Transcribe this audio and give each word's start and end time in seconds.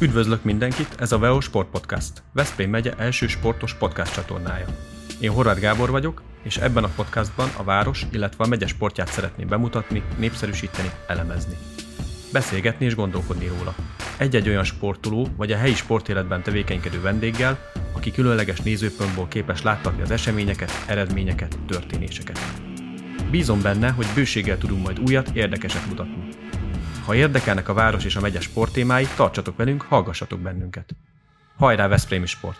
Üdvözlök 0.00 0.44
mindenkit, 0.44 0.94
ez 0.98 1.12
a 1.12 1.18
VEO 1.18 1.40
Sport 1.40 1.70
Podcast, 1.70 2.22
Veszprém 2.32 2.70
megye 2.70 2.92
első 2.98 3.26
sportos 3.26 3.74
podcast 3.74 4.14
csatornája. 4.14 4.66
Én 5.20 5.30
Horváth 5.30 5.60
Gábor 5.60 5.90
vagyok, 5.90 6.22
és 6.42 6.56
ebben 6.56 6.84
a 6.84 6.90
podcastban 6.96 7.48
a 7.56 7.64
város, 7.64 8.06
illetve 8.12 8.44
a 8.44 8.46
megye 8.46 8.66
sportját 8.66 9.12
szeretném 9.12 9.48
bemutatni, 9.48 10.02
népszerűsíteni, 10.18 10.90
elemezni. 11.06 11.56
Beszélgetni 12.32 12.86
és 12.86 12.94
gondolkodni 12.94 13.46
róla. 13.46 13.74
Egy-egy 14.16 14.48
olyan 14.48 14.64
sportoló 14.64 15.28
vagy 15.36 15.52
a 15.52 15.56
helyi 15.56 15.74
sportéletben 15.74 16.42
tevékenykedő 16.42 17.00
vendéggel, 17.00 17.58
aki 17.92 18.12
különleges 18.12 18.60
nézőpontból 18.60 19.28
képes 19.28 19.62
láttatni 19.62 20.02
az 20.02 20.10
eseményeket, 20.10 20.84
eredményeket, 20.86 21.58
történéseket. 21.66 22.40
Bízom 23.30 23.62
benne, 23.62 23.90
hogy 23.90 24.06
bőséggel 24.14 24.58
tudunk 24.58 24.84
majd 24.84 25.00
újat, 25.00 25.30
érdekeset 25.32 25.86
mutatni. 25.86 26.28
Ha 27.04 27.14
érdekelnek 27.14 27.68
a 27.68 27.72
város 27.72 28.04
és 28.04 28.16
a 28.16 28.20
megye 28.20 28.40
sporttémái, 28.40 29.06
tartsatok 29.16 29.56
velünk, 29.56 29.82
hallgassatok 29.82 30.40
bennünket. 30.40 30.94
Hajrá 31.56 31.88
Veszprémi 31.88 32.26
Sport! 32.26 32.58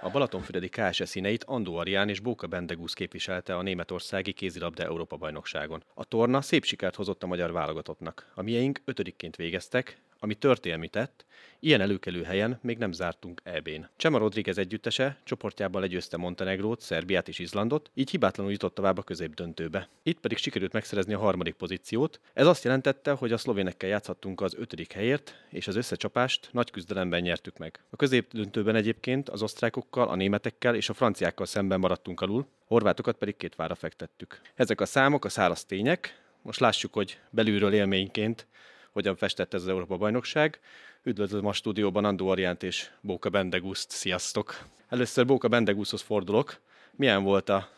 A 0.00 0.10
Balatonfüredi 0.10 0.68
KS 0.68 1.02
színeit 1.04 1.44
Andó 1.44 1.76
Arián 1.76 2.08
és 2.08 2.20
Bóka 2.20 2.46
Bendegusz 2.46 2.92
képviselte 2.92 3.56
a 3.56 3.62
németországi 3.62 4.32
kézilabda 4.32 4.82
Európa 4.82 5.16
bajnokságon. 5.16 5.82
A 5.94 6.04
torna 6.04 6.40
szép 6.40 6.64
sikert 6.64 6.94
hozott 6.94 7.22
a 7.22 7.26
magyar 7.26 7.52
válogatottnak. 7.52 8.30
A 8.34 8.42
mieink 8.42 8.80
ötödikként 8.84 9.36
végeztek, 9.36 10.00
ami 10.18 10.34
történelmi 10.34 10.88
tett, 10.88 11.24
ilyen 11.64 11.80
előkelő 11.80 12.22
helyen 12.22 12.58
még 12.62 12.78
nem 12.78 12.92
zártunk 12.92 13.40
EB-n. 13.44 13.88
Csema 13.96 14.18
Rodriguez 14.18 14.58
együttese 14.58 15.16
csoportjában 15.24 15.80
legyőzte 15.80 16.16
Montenegrót, 16.16 16.80
Szerbiát 16.80 17.28
és 17.28 17.38
Izlandot, 17.38 17.90
így 17.94 18.10
hibátlanul 18.10 18.52
jutott 18.52 18.74
tovább 18.74 18.98
a 18.98 19.02
középdöntőbe. 19.02 19.88
Itt 20.02 20.20
pedig 20.20 20.38
sikerült 20.38 20.72
megszerezni 20.72 21.14
a 21.14 21.18
harmadik 21.18 21.54
pozíciót. 21.54 22.20
Ez 22.32 22.46
azt 22.46 22.64
jelentette, 22.64 23.12
hogy 23.12 23.32
a 23.32 23.36
szlovénekkel 23.36 23.88
játszhattunk 23.88 24.40
az 24.40 24.54
ötödik 24.54 24.92
helyért, 24.92 25.34
és 25.50 25.68
az 25.68 25.76
összecsapást 25.76 26.48
nagy 26.52 26.70
küzdelemben 26.70 27.20
nyertük 27.20 27.58
meg. 27.58 27.80
A 27.90 27.96
középdöntőben 27.96 28.74
egyébként 28.74 29.28
az 29.28 29.42
osztrákokkal, 29.42 30.08
a 30.08 30.14
németekkel 30.14 30.74
és 30.74 30.88
a 30.88 30.94
franciákkal 30.94 31.46
szemben 31.46 31.80
maradtunk 31.80 32.20
alul, 32.20 32.46
horvátokat 32.66 33.16
pedig 33.16 33.36
két 33.36 33.54
vára 33.54 33.74
fektettük. 33.74 34.40
Ezek 34.54 34.80
a 34.80 34.86
számok 34.86 35.24
a 35.24 35.28
száraz 35.28 35.64
tények, 35.64 36.22
most 36.42 36.60
lássuk, 36.60 36.92
hogy 36.92 37.18
belülről 37.30 37.72
élményként 37.72 38.46
hogyan 38.94 39.16
festett 39.16 39.54
ez 39.54 39.62
az 39.62 39.68
Európa 39.68 39.96
bajnokság. 39.96 40.60
Üdvözlöm 41.02 41.46
a 41.46 41.52
stúdióban 41.52 42.04
Andó 42.04 42.28
Ariánt 42.28 42.62
és 42.62 42.90
Bóka 43.00 43.28
Bendeguszt. 43.28 43.90
Sziasztok! 43.90 44.58
Először 44.88 45.26
Bóka 45.26 45.48
Bendeguszhoz 45.48 46.00
fordulok. 46.00 46.60
Milyen 46.90 47.22
volt 47.22 47.48
a, 47.48 47.68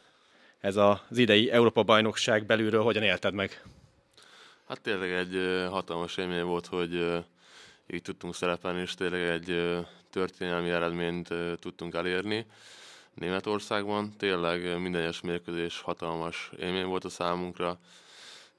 ez 0.61 0.77
az 0.77 0.99
idei 1.11 1.51
Európa 1.51 1.83
bajnokság 1.83 2.47
belülről, 2.47 2.83
hogyan 2.83 3.03
élted 3.03 3.35
meg? 3.35 3.63
Hát 4.69 4.81
tényleg 4.81 5.11
egy 5.11 5.67
hatalmas 5.71 6.17
élmény 6.17 6.45
volt, 6.45 6.67
hogy 6.67 7.25
így 7.87 8.03
tudtunk 8.03 8.35
szerepelni, 8.35 8.81
és 8.81 8.95
tényleg 8.95 9.21
egy 9.21 9.77
történelmi 10.11 10.71
eredményt 10.71 11.29
tudtunk 11.59 11.95
elérni. 11.95 12.47
Németországban 13.15 14.17
tényleg 14.19 14.81
minden 14.81 15.01
egyes 15.01 15.21
mérkőzés 15.21 15.81
hatalmas 15.81 16.51
élmény 16.59 16.87
volt 16.87 17.05
a 17.05 17.09
számunkra, 17.09 17.79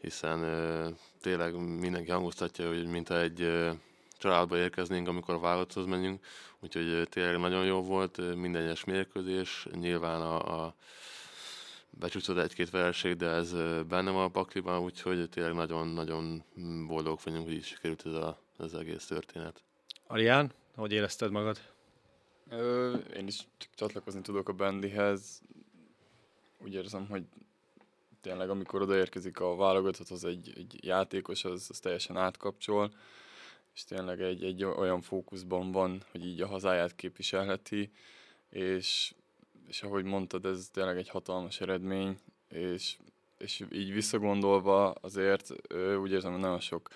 hiszen 0.01 0.39
tényleg 1.21 1.79
mindenki 1.79 2.11
hangoztatja, 2.11 2.67
hogy 2.67 2.87
mintha 2.87 3.19
egy 3.19 3.69
családba 4.17 4.57
érkeznénk, 4.57 5.07
amikor 5.07 5.33
a 5.33 5.39
válogatotthoz 5.39 5.85
menjünk, 5.85 6.25
úgyhogy 6.59 7.07
tényleg 7.09 7.39
nagyon 7.39 7.65
jó 7.65 7.81
volt 7.83 8.35
minden 8.35 8.61
egyes 8.61 8.83
mérkőzés, 8.83 9.67
nyilván 9.71 10.21
a, 10.21 10.63
a 10.63 10.75
becsúszott 11.89 12.37
egy-két 12.37 12.69
vereség, 12.69 13.15
de 13.15 13.27
ez 13.27 13.51
benne 13.87 14.11
van 14.11 14.23
a 14.23 14.29
pakliban, 14.29 14.79
úgyhogy 14.79 15.29
tényleg 15.29 15.53
nagyon-nagyon 15.53 16.43
boldog 16.87 17.19
vagyunk, 17.23 17.45
hogy 17.45 17.53
így 17.53 17.63
sikerült 17.63 18.05
ez 18.05 18.13
a, 18.13 18.39
az 18.57 18.73
egész 18.73 19.05
történet. 19.05 19.63
Arián, 20.07 20.51
hogy 20.75 20.91
érezted 20.91 21.31
magad? 21.31 21.59
Ö, 22.49 22.95
én 22.95 23.27
is 23.27 23.37
csak 23.57 23.69
csatlakozni 23.75 24.21
tudok 24.21 24.49
a 24.49 24.53
Bendihez. 24.53 25.41
Úgy 26.57 26.73
érzem, 26.73 27.07
hogy 27.09 27.23
tényleg 28.21 28.49
amikor 28.49 28.81
odaérkezik 28.81 29.39
a 29.39 29.55
válogatothoz 29.55 30.23
egy, 30.23 30.53
egy 30.55 30.85
játékos, 30.85 31.45
az, 31.45 31.67
az 31.69 31.79
teljesen 31.79 32.17
átkapcsol, 32.17 32.91
és 33.73 33.83
tényleg 33.83 34.21
egy, 34.21 34.43
egy 34.43 34.63
olyan 34.63 35.01
fókuszban 35.01 35.71
van, 35.71 36.03
hogy 36.11 36.25
így 36.25 36.41
a 36.41 36.47
hazáját 36.47 36.95
képviselheti, 36.95 37.91
és, 38.49 39.13
és 39.67 39.83
ahogy 39.83 40.03
mondtad, 40.03 40.45
ez 40.45 40.69
tényleg 40.71 40.97
egy 40.97 41.09
hatalmas 41.09 41.61
eredmény, 41.61 42.19
és, 42.49 42.97
és 43.37 43.65
így 43.71 43.93
visszagondolva 43.93 44.91
azért 44.91 45.73
úgy 45.99 46.11
érzem, 46.11 46.31
hogy 46.31 46.41
nagyon 46.41 46.59
sok 46.59 46.89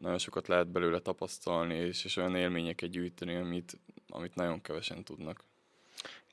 nagyon 0.00 0.18
sokat 0.18 0.48
lehet 0.48 0.68
belőle 0.68 0.98
tapasztalni, 0.98 1.74
és, 1.74 2.04
és 2.04 2.16
olyan 2.16 2.36
élményeket 2.36 2.90
gyűjteni, 2.90 3.36
amit, 3.36 3.78
amit 4.08 4.34
nagyon 4.34 4.60
kevesen 4.60 5.04
tudnak 5.04 5.44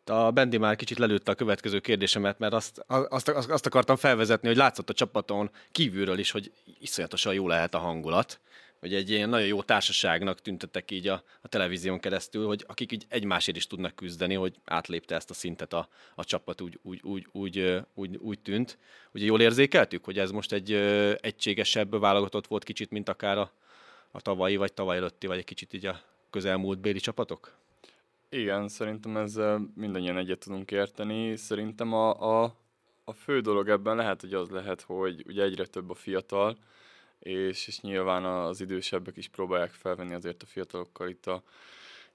a 0.09 0.31
Bendi 0.31 0.57
már 0.57 0.75
kicsit 0.75 0.97
lelőtte 0.97 1.31
a 1.31 1.35
következő 1.35 1.79
kérdésemet, 1.79 2.39
mert 2.39 2.53
azt, 2.53 2.85
azt, 2.87 3.29
azt 3.29 3.65
akartam 3.65 3.95
felvezetni, 3.95 4.47
hogy 4.47 4.57
látszott 4.57 4.89
a 4.89 4.93
csapaton 4.93 5.51
kívülről 5.71 6.19
is, 6.19 6.31
hogy 6.31 6.51
iszonyatosan 6.79 7.33
jó 7.33 7.47
lehet 7.47 7.73
a 7.73 7.77
hangulat, 7.77 8.39
hogy 8.79 8.93
egy 8.93 9.09
ilyen 9.09 9.29
nagyon 9.29 9.47
jó 9.47 9.63
társaságnak 9.63 10.41
tüntettek 10.41 10.91
így 10.91 11.07
a, 11.07 11.23
a 11.41 11.47
televízión 11.47 11.99
keresztül, 11.99 12.45
hogy 12.45 12.63
akik 12.67 12.91
így 12.91 13.05
egymásért 13.09 13.57
is 13.57 13.67
tudnak 13.67 13.95
küzdeni, 13.95 14.33
hogy 14.33 14.55
átlépte 14.65 15.15
ezt 15.15 15.29
a 15.29 15.33
szintet 15.33 15.73
a, 15.73 15.89
a 16.15 16.23
csapat, 16.23 16.61
úgy, 16.61 16.79
úgy, 16.81 16.99
úgy, 17.03 17.27
úgy, 17.31 17.79
úgy, 17.93 18.15
úgy 18.15 18.39
tűnt. 18.39 18.77
Ugye 19.13 19.25
jól 19.25 19.41
érzékeltük, 19.41 20.05
hogy 20.05 20.19
ez 20.19 20.31
most 20.31 20.51
egy 20.51 20.71
ö, 20.71 21.13
egységesebb 21.19 21.99
válogatott 21.99 22.47
volt 22.47 22.63
kicsit, 22.63 22.91
mint 22.91 23.09
akár 23.09 23.37
a, 23.37 23.51
a 24.11 24.21
tavalyi, 24.21 24.55
vagy 24.55 24.73
tavaly 24.73 24.97
előtti, 24.97 25.27
vagy 25.27 25.37
egy 25.37 25.43
kicsit 25.43 25.73
így 25.73 25.85
a 25.85 26.01
közelmúlt 26.29 26.79
béli 26.79 26.99
csapatok? 26.99 27.55
Igen, 28.29 28.67
szerintem 28.67 29.17
ezzel 29.17 29.71
mindannyian 29.75 30.17
egyet 30.17 30.39
tudunk 30.39 30.71
érteni. 30.71 31.35
Szerintem 31.35 31.93
a, 31.93 32.43
a, 32.43 32.55
a 33.03 33.13
fő 33.13 33.39
dolog 33.39 33.69
ebben 33.69 33.95
lehet, 33.95 34.21
hogy 34.21 34.33
az 34.33 34.49
lehet, 34.49 34.81
hogy 34.81 35.23
ugye 35.27 35.43
egyre 35.43 35.65
több 35.65 35.89
a 35.89 35.93
fiatal, 35.93 36.57
és, 37.19 37.67
és 37.67 37.79
nyilván 37.79 38.25
az 38.25 38.61
idősebbek 38.61 39.17
is 39.17 39.27
próbálják 39.27 39.71
felvenni 39.71 40.13
azért 40.13 40.43
a 40.43 40.45
fiatalokkal 40.45 41.09
itt 41.09 41.27
a, 41.27 41.43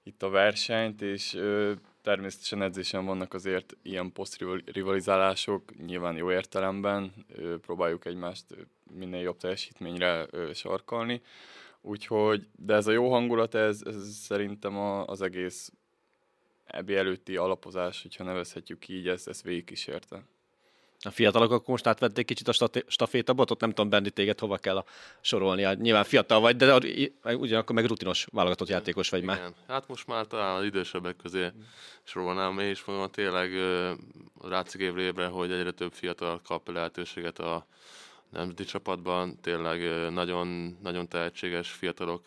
itt 0.03 0.23
a 0.23 0.29
versenyt, 0.29 1.01
és 1.01 1.33
ö, 1.33 1.73
természetesen 2.01 2.61
edzésen 2.61 3.05
vannak 3.05 3.33
azért 3.33 3.77
ilyen 3.81 4.11
posztrivalizálások, 4.11 5.85
nyilván 5.85 6.15
jó 6.15 6.31
értelemben, 6.31 7.13
ö, 7.35 7.57
próbáljuk 7.59 8.05
egymást 8.05 8.45
minél 8.91 9.21
jobb 9.21 9.37
teljesítményre 9.37 10.27
ö, 10.29 10.53
sarkalni, 10.53 11.21
úgyhogy, 11.81 12.47
de 12.55 12.73
ez 12.73 12.87
a 12.87 12.91
jó 12.91 13.11
hangulat, 13.11 13.55
ez, 13.55 13.81
ez 13.85 14.15
szerintem 14.15 14.77
a, 14.77 15.05
az 15.05 15.21
egész 15.21 15.71
ebbi 16.65 16.95
előtti 16.95 17.35
alapozás, 17.35 18.01
hogyha 18.01 18.23
nevezhetjük 18.23 18.87
így, 18.87 19.07
ezt, 19.07 19.27
ezt 19.27 19.43
végigkísérte. 19.43 20.23
A 21.05 21.11
fiatalok 21.11 21.51
akkor 21.51 21.69
most 21.69 21.87
átvették 21.87 22.25
kicsit 22.25 22.47
a 22.47 22.69
stafétabotot, 22.87 23.59
nem 23.59 23.69
tudom, 23.69 23.89
Bendi, 23.89 24.11
téged 24.11 24.39
hova 24.39 24.57
kell 24.57 24.85
sorolni. 25.21 25.63
Hát 25.63 25.79
nyilván 25.79 26.03
fiatal 26.03 26.39
vagy, 26.39 26.55
de 26.55 26.77
ugyanakkor 27.23 27.75
meg 27.75 27.85
rutinos 27.85 28.27
válogatott 28.31 28.67
játékos 28.67 29.09
vagy 29.09 29.23
Igen. 29.23 29.35
már. 29.35 29.53
Hát 29.67 29.87
most 29.87 30.07
már 30.07 30.25
talán 30.25 30.55
az 30.55 30.63
idősebbek 30.63 31.15
közé 31.15 31.47
sorolnám, 32.03 32.59
és 32.59 32.83
mondom, 32.83 33.09
tényleg 33.09 33.51
látszik 34.41 34.81
évre 34.81 35.01
évre, 35.01 35.25
hogy 35.25 35.51
egyre 35.51 35.71
több 35.71 35.93
fiatal 35.93 36.41
kap 36.41 36.71
lehetőséget 36.71 37.39
a 37.39 37.67
nemzeti 38.29 38.63
csapatban. 38.63 39.39
Tényleg 39.41 40.11
nagyon, 40.11 40.77
nagyon 40.81 41.07
tehetséges 41.07 41.71
fiatalok 41.71 42.25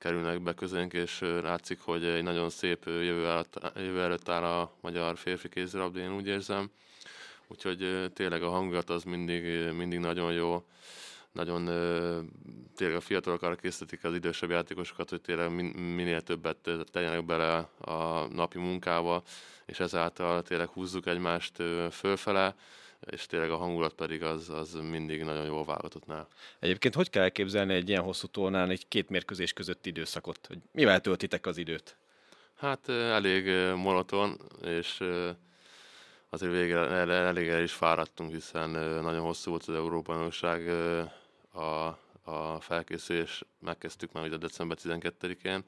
kerülnek 0.00 0.42
be 0.42 0.54
közénk, 0.54 0.92
és 0.92 1.20
látszik, 1.42 1.80
hogy 1.80 2.04
egy 2.04 2.22
nagyon 2.22 2.50
szép 2.50 2.84
jövő 2.84 3.26
előtt, 3.26 3.60
jövő 3.76 4.02
előtt 4.02 4.28
áll 4.28 4.44
a 4.44 4.72
magyar 4.80 5.16
férfi 5.16 5.48
kézilabda, 5.48 5.98
én 5.98 6.14
úgy 6.14 6.26
érzem. 6.26 6.70
Úgyhogy 7.48 8.10
tényleg 8.14 8.42
a 8.42 8.50
hangulat 8.50 8.90
az 8.90 9.02
mindig, 9.02 9.72
mindig 9.72 9.98
nagyon 9.98 10.32
jó. 10.32 10.64
Nagyon 11.32 11.64
tényleg 12.76 12.96
a 12.96 13.00
fiatalok 13.00 13.42
arra 13.42 13.54
készítik 13.54 14.04
az 14.04 14.14
idősebb 14.14 14.50
játékosokat, 14.50 15.10
hogy 15.10 15.20
tényleg 15.20 15.50
minél 15.94 16.20
többet 16.20 16.70
tegyenek 16.90 17.24
bele 17.24 17.56
a 17.78 18.26
napi 18.26 18.58
munkába, 18.58 19.22
és 19.66 19.80
ezáltal 19.80 20.42
tényleg 20.42 20.68
húzzuk 20.68 21.06
egymást 21.06 21.62
fölfele 21.90 22.54
és 23.06 23.26
tényleg 23.26 23.50
a 23.50 23.56
hangulat 23.56 23.92
pedig 23.92 24.22
az, 24.22 24.48
az 24.48 24.74
mindig 24.74 25.22
nagyon 25.22 25.44
jól 25.44 25.64
válogatottnál. 25.64 26.28
Egyébként 26.58 26.94
hogy 26.94 27.10
kell 27.10 27.22
elképzelni 27.22 27.74
egy 27.74 27.88
ilyen 27.88 28.02
hosszú 28.02 28.26
tornán 28.26 28.70
egy 28.70 28.88
két 28.88 29.08
mérkőzés 29.08 29.52
közötti 29.52 29.88
időszakot? 29.88 30.46
Hogy 30.46 30.58
mivel 30.72 31.00
töltitek 31.00 31.46
az 31.46 31.56
időt? 31.56 31.96
Hát 32.54 32.88
elég 32.88 33.72
monoton, 33.74 34.40
és 34.64 35.02
azért 36.28 36.52
végre 36.52 36.78
elég 37.12 37.48
el 37.48 37.62
is 37.62 37.72
fáradtunk, 37.72 38.32
hiszen 38.32 38.70
nagyon 39.02 39.20
hosszú 39.20 39.50
volt 39.50 39.64
az 39.66 39.74
Európa 39.74 40.30
a, 41.52 41.98
a 42.30 42.60
felkészülés 42.60 43.44
megkezdtük 43.58 44.12
már 44.12 44.24
ugye 44.24 44.36
december 44.36 44.78
12-én, 44.82 45.64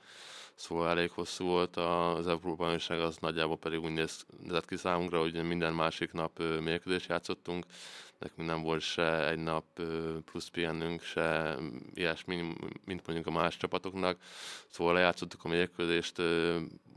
szóval 0.55 0.89
elég 0.89 1.11
hosszú 1.11 1.45
volt 1.45 1.77
az 1.77 2.27
Európa 2.27 2.57
bajnokság, 2.57 3.01
az 3.01 3.17
nagyjából 3.17 3.59
pedig 3.59 3.83
úgy 3.83 3.93
nézett 3.93 4.67
ki 4.67 4.77
számunkra, 4.77 5.21
hogy 5.21 5.43
minden 5.43 5.73
másik 5.75 6.13
nap 6.13 6.39
mérkőzést 6.39 7.09
játszottunk, 7.09 7.65
nekünk 8.19 8.49
nem 8.49 8.63
volt 8.63 8.81
se 8.81 9.29
egy 9.29 9.39
nap 9.39 9.65
plusz 10.25 10.49
pihenünk, 10.49 11.03
se 11.03 11.57
ilyesmi, 11.95 12.55
mint 12.85 13.07
mondjuk 13.07 13.27
a 13.27 13.31
más 13.31 13.57
csapatoknak, 13.57 14.19
szóval 14.69 14.95
lejátszottuk 14.95 15.45
a 15.45 15.49
mérkőzést, 15.49 16.23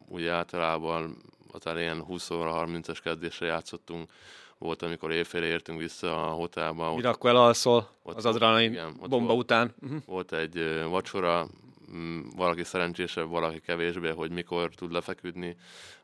ugye 0.08 0.32
általában 0.32 1.18
az 1.52 1.68
elején 1.68 2.02
20 2.02 2.30
óra 2.30 2.66
30-as 2.68 2.98
kezdésre 3.04 3.46
játszottunk, 3.46 4.12
volt, 4.58 4.82
amikor 4.82 5.12
éjfél 5.12 5.44
értünk 5.44 5.80
vissza 5.80 6.28
a 6.28 6.32
hotelba. 6.32 6.96
Mire 6.96 7.10
akkor 7.10 7.30
elalszol 7.30 7.90
ott 8.04 8.16
az 8.16 8.26
adrenalin 8.26 8.80
bomba 9.00 9.34
volt, 9.34 9.44
után? 9.44 9.74
Uh-huh. 9.82 10.02
Volt 10.06 10.34
egy 10.34 10.84
vacsora, 10.90 11.48
mm, 11.92 12.22
valaki 12.36 12.64
szerencsésebb, 12.64 13.30
valaki 13.30 13.60
kevésbé, 13.60 14.10
hogy 14.10 14.32
mikor 14.32 14.70
tud 14.70 14.92
lefeküdni. 14.92 15.56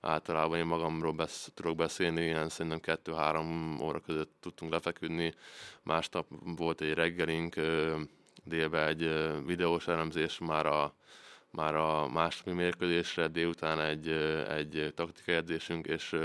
Általában 0.01 0.57
én 0.57 0.65
magamról 0.65 1.12
besz- 1.12 1.51
tudok 1.53 1.75
beszélni, 1.75 2.24
ilyen 2.24 2.50
szerintem 2.50 2.80
kettő-három 2.80 3.77
óra 3.81 4.00
között 4.00 4.31
tudtunk 4.39 4.71
lefeküdni. 4.71 5.33
Másnap 5.83 6.25
volt 6.57 6.81
egy 6.81 6.94
reggelink, 6.94 7.56
délben 8.44 8.88
egy 8.88 9.09
videós 9.45 9.88
elemzés 9.88 10.39
már 10.39 10.65
a 10.65 10.94
már 11.51 11.75
a 11.75 12.07
második 12.07 12.53
mérkőzésre, 12.53 13.27
délután 13.27 13.80
egy, 13.80 14.07
egy 14.50 14.92
taktikai 14.95 15.36
edzésünk, 15.36 15.88
és 15.88 16.15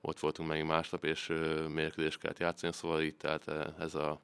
ott 0.00 0.18
voltunk 0.18 0.48
meg 0.48 0.66
másnap, 0.66 1.04
és 1.04 1.32
mérkőzést 1.68 2.18
kellett 2.18 2.38
játszani, 2.38 2.72
szóval 2.72 3.02
így 3.02 3.14
tehát 3.14 3.44
ez 3.78 3.94
a 3.94 4.20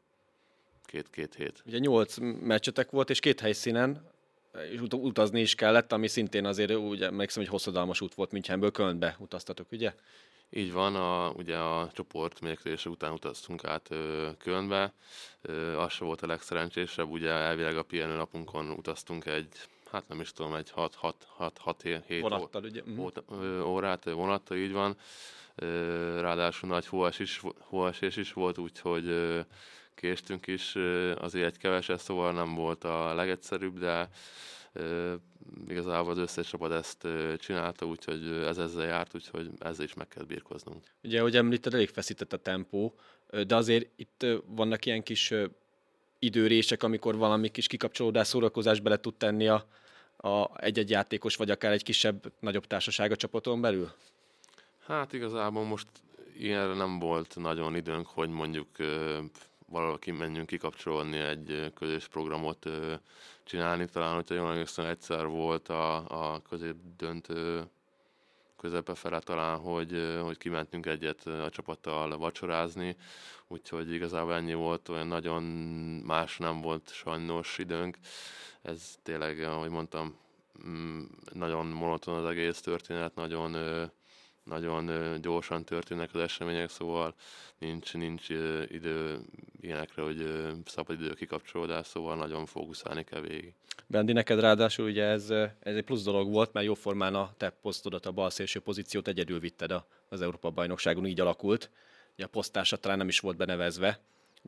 két-két 0.84 1.34
hét. 1.34 1.62
Ugye 1.66 1.78
nyolc 1.78 2.16
meccsetek 2.40 2.90
volt, 2.90 3.10
és 3.10 3.20
két 3.20 3.40
helyszínen, 3.40 4.10
és 4.72 4.80
ut- 4.80 4.94
utazni 4.94 5.40
is 5.40 5.54
kellett, 5.54 5.92
ami 5.92 6.08
szintén 6.08 6.44
azért 6.44 6.74
úgy 6.74 7.02
emlékszem, 7.02 7.42
hogy 7.42 7.52
hosszadalmas 7.52 8.00
út 8.00 8.14
volt 8.14 8.32
Münchenből 8.32 8.70
Kölnbe 8.70 9.16
utaztatok, 9.18 9.72
ugye? 9.72 9.94
Így 10.50 10.72
van, 10.72 10.94
a, 10.94 11.30
ugye 11.30 11.56
a 11.56 11.90
csoport 11.92 12.40
mérkőzése 12.40 12.88
után 12.88 13.12
utaztunk 13.12 13.64
át 13.64 13.86
ö, 13.90 14.28
Kölnbe, 14.38 14.92
ö, 15.42 15.78
az 15.78 15.92
se 15.92 16.04
volt 16.04 16.22
a 16.22 16.26
legszerencsésebb, 16.26 17.10
ugye 17.10 17.30
elvileg 17.30 17.76
a 17.76 17.82
pihenő 17.82 18.16
napunkon 18.16 18.70
utaztunk 18.70 19.26
egy 19.26 19.48
hát 19.90 20.08
nem 20.08 20.20
is 20.20 20.32
tudom, 20.32 20.54
egy 20.54 20.72
6-7 20.74 22.18
vonattal, 22.20 22.64
ugye? 22.64 22.82
Mhm. 22.84 23.00
órát, 23.62 24.04
vonattal, 24.04 24.56
így 24.56 24.72
van. 24.72 24.96
Ráadásul 26.20 26.68
nagy 26.68 26.86
hóesés 26.86 28.16
is, 28.16 28.16
is 28.16 28.32
volt, 28.32 28.58
úgyhogy 28.58 29.36
késtünk 29.94 30.46
is, 30.46 30.74
azért 31.16 31.46
egy 31.46 31.56
keveset, 31.56 32.00
szóval 32.00 32.32
nem 32.32 32.54
volt 32.54 32.84
a 32.84 33.14
legegyszerűbb, 33.14 33.78
de 33.78 34.08
igazából 35.68 36.10
az 36.10 36.18
összes 36.18 36.48
csapat 36.48 36.72
ezt 36.72 37.06
csinálta, 37.36 37.86
úgyhogy 37.86 38.26
ez 38.26 38.58
ezzel 38.58 38.86
járt, 38.86 39.14
úgyhogy 39.14 39.50
ezzel 39.58 39.84
is 39.84 39.94
meg 39.94 40.08
kell 40.08 40.24
birkoznunk. 40.24 40.84
Ugye, 41.02 41.18
ahogy 41.18 41.36
említed, 41.36 41.74
elég 41.74 41.88
feszített 41.88 42.32
a 42.32 42.36
tempó, 42.36 42.94
de 43.46 43.56
azért 43.56 43.90
itt 43.96 44.26
vannak 44.46 44.86
ilyen 44.86 45.02
kis 45.02 45.34
időrések, 46.18 46.82
amikor 46.82 47.16
valami 47.16 47.48
kis 47.48 47.66
kikapcsolódás, 47.66 48.26
szórakozás 48.26 48.80
bele 48.80 49.00
tud 49.00 49.14
tenni 49.14 49.48
a, 49.48 49.66
a 50.16 50.60
egy-egy 50.60 50.90
játékos, 50.90 51.36
vagy 51.36 51.50
akár 51.50 51.72
egy 51.72 51.82
kisebb, 51.82 52.32
nagyobb 52.40 52.66
társaság 52.66 53.10
a 53.10 53.16
csapaton 53.16 53.60
belül? 53.60 53.92
Hát 54.86 55.12
igazából 55.12 55.64
most 55.64 55.86
ilyenre 56.38 56.74
nem 56.74 56.98
volt 56.98 57.36
nagyon 57.36 57.76
időnk, 57.76 58.06
hogy 58.06 58.28
mondjuk 58.28 58.68
valahol 59.66 59.98
kimenjünk 59.98 60.46
kikapcsolni 60.46 61.18
egy 61.18 61.72
közös 61.74 62.08
programot 62.08 62.68
csinálni. 63.44 63.86
Talán, 63.92 64.14
hogyha 64.14 64.34
jól 64.34 64.50
emlékszem, 64.50 64.86
egyszer 64.86 65.26
volt 65.26 65.68
a, 65.68 65.96
a 66.32 66.42
középdöntő 66.48 67.64
közepe 68.58 68.94
fele 68.94 69.18
talán, 69.18 69.58
hogy, 69.58 70.18
hogy 70.22 70.38
kimentünk 70.38 70.86
egyet 70.86 71.26
a 71.26 71.50
csapattal 71.50 72.18
vacsorázni, 72.18 72.96
úgyhogy 73.46 73.92
igazából 73.92 74.34
ennyi 74.34 74.54
volt, 74.54 74.88
olyan 74.88 75.06
nagyon 75.06 75.42
más 76.06 76.36
nem 76.38 76.60
volt 76.60 76.90
sajnos 76.92 77.58
időnk. 77.58 77.98
Ez 78.62 78.98
tényleg, 79.02 79.40
ahogy 79.40 79.70
mondtam, 79.70 80.16
mm, 80.68 81.02
nagyon 81.32 81.66
monoton 81.66 82.14
az 82.14 82.30
egész 82.30 82.60
történet, 82.60 83.14
nagyon, 83.14 83.56
nagyon 84.48 85.20
gyorsan 85.20 85.64
történnek 85.64 86.14
az 86.14 86.20
események, 86.20 86.70
szóval 86.70 87.14
nincs, 87.58 87.94
nincs 87.94 88.28
idő 88.68 89.18
ilyenekre, 89.60 90.02
hogy 90.02 90.26
szabad 90.64 91.00
idő 91.00 91.12
kikapcsolódás, 91.12 91.86
szóval 91.86 92.16
nagyon 92.16 92.46
fókuszálni 92.46 93.04
kell 93.04 93.20
végig. 93.20 93.54
Bendi, 93.86 94.12
neked 94.12 94.40
ráadásul 94.40 94.86
ugye 94.86 95.04
ez, 95.04 95.30
ez 95.60 95.76
egy 95.76 95.84
plusz 95.84 96.02
dolog 96.02 96.30
volt, 96.30 96.52
mert 96.52 96.66
jóformán 96.66 97.14
a 97.14 97.34
te 97.36 97.50
posztodat, 97.50 98.06
a 98.06 98.12
bal 98.12 98.30
szélső 98.30 98.60
pozíciót 98.60 99.08
egyedül 99.08 99.40
vitted 99.40 99.74
az 100.08 100.22
Európa 100.22 100.50
bajnokságon, 100.50 101.06
így 101.06 101.20
alakult. 101.20 101.70
Ugye 102.14 102.24
a 102.24 102.28
posztársa 102.28 102.76
talán 102.76 102.98
nem 102.98 103.08
is 103.08 103.20
volt 103.20 103.36
benevezve. 103.36 104.00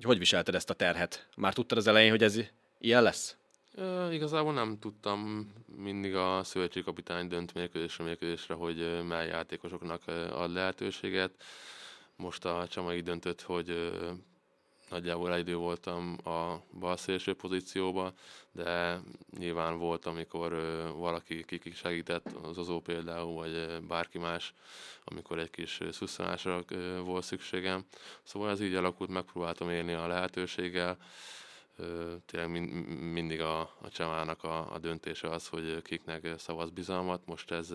Hogy 0.02 0.18
viselted 0.18 0.54
ezt 0.54 0.70
a 0.70 0.74
terhet? 0.74 1.28
Már 1.36 1.52
tudtad 1.52 1.78
az 1.78 1.86
elején, 1.86 2.10
hogy 2.10 2.22
ez 2.22 2.40
ilyen 2.78 3.02
lesz? 3.02 3.36
E, 3.76 4.12
igazából 4.12 4.52
nem 4.52 4.78
tudtam 4.78 5.50
mindig 5.76 6.14
a 6.14 6.44
szövetségkapitány 6.44 7.28
dönt 7.28 7.54
mérkőzésre 7.54 8.04
mérkőzésre, 8.04 8.54
hogy 8.54 9.04
mely 9.06 9.28
játékosoknak 9.28 10.02
ad 10.32 10.52
lehetőséget. 10.52 11.42
Most 12.16 12.44
a 12.44 12.66
Csamai 12.68 13.00
döntött, 13.00 13.42
hogy 13.42 13.92
nagyjából 14.90 15.34
egy 15.34 15.40
idő 15.40 15.56
voltam 15.56 16.16
a 16.24 16.62
bal 16.78 16.96
szélső 16.96 17.34
pozícióba, 17.34 18.12
de 18.52 19.00
nyilván 19.38 19.78
volt, 19.78 20.06
amikor 20.06 20.52
valaki 20.96 21.44
kikik 21.44 21.74
segített, 21.74 22.26
az 22.42 22.58
Ozó 22.58 22.80
például, 22.80 23.34
vagy 23.34 23.80
bárki 23.88 24.18
más, 24.18 24.54
amikor 25.04 25.38
egy 25.38 25.50
kis 25.50 25.80
szusszanásra 25.92 26.64
volt 27.04 27.24
szükségem. 27.24 27.84
Szóval 28.22 28.50
ez 28.50 28.60
így 28.60 28.74
alakult, 28.74 29.10
megpróbáltam 29.10 29.70
élni 29.70 29.92
a 29.92 30.06
lehetőséggel. 30.06 30.96
Tényleg 32.26 32.50
mindig 33.12 33.40
a, 33.40 33.60
a 33.60 33.88
csamának 33.88 34.44
a, 34.44 34.72
a 34.72 34.78
döntése 34.78 35.28
az, 35.28 35.48
hogy 35.48 35.82
kiknek 35.82 36.28
szavaz 36.38 36.70
bizalmat. 36.70 37.20
Most 37.26 37.50
ez 37.50 37.68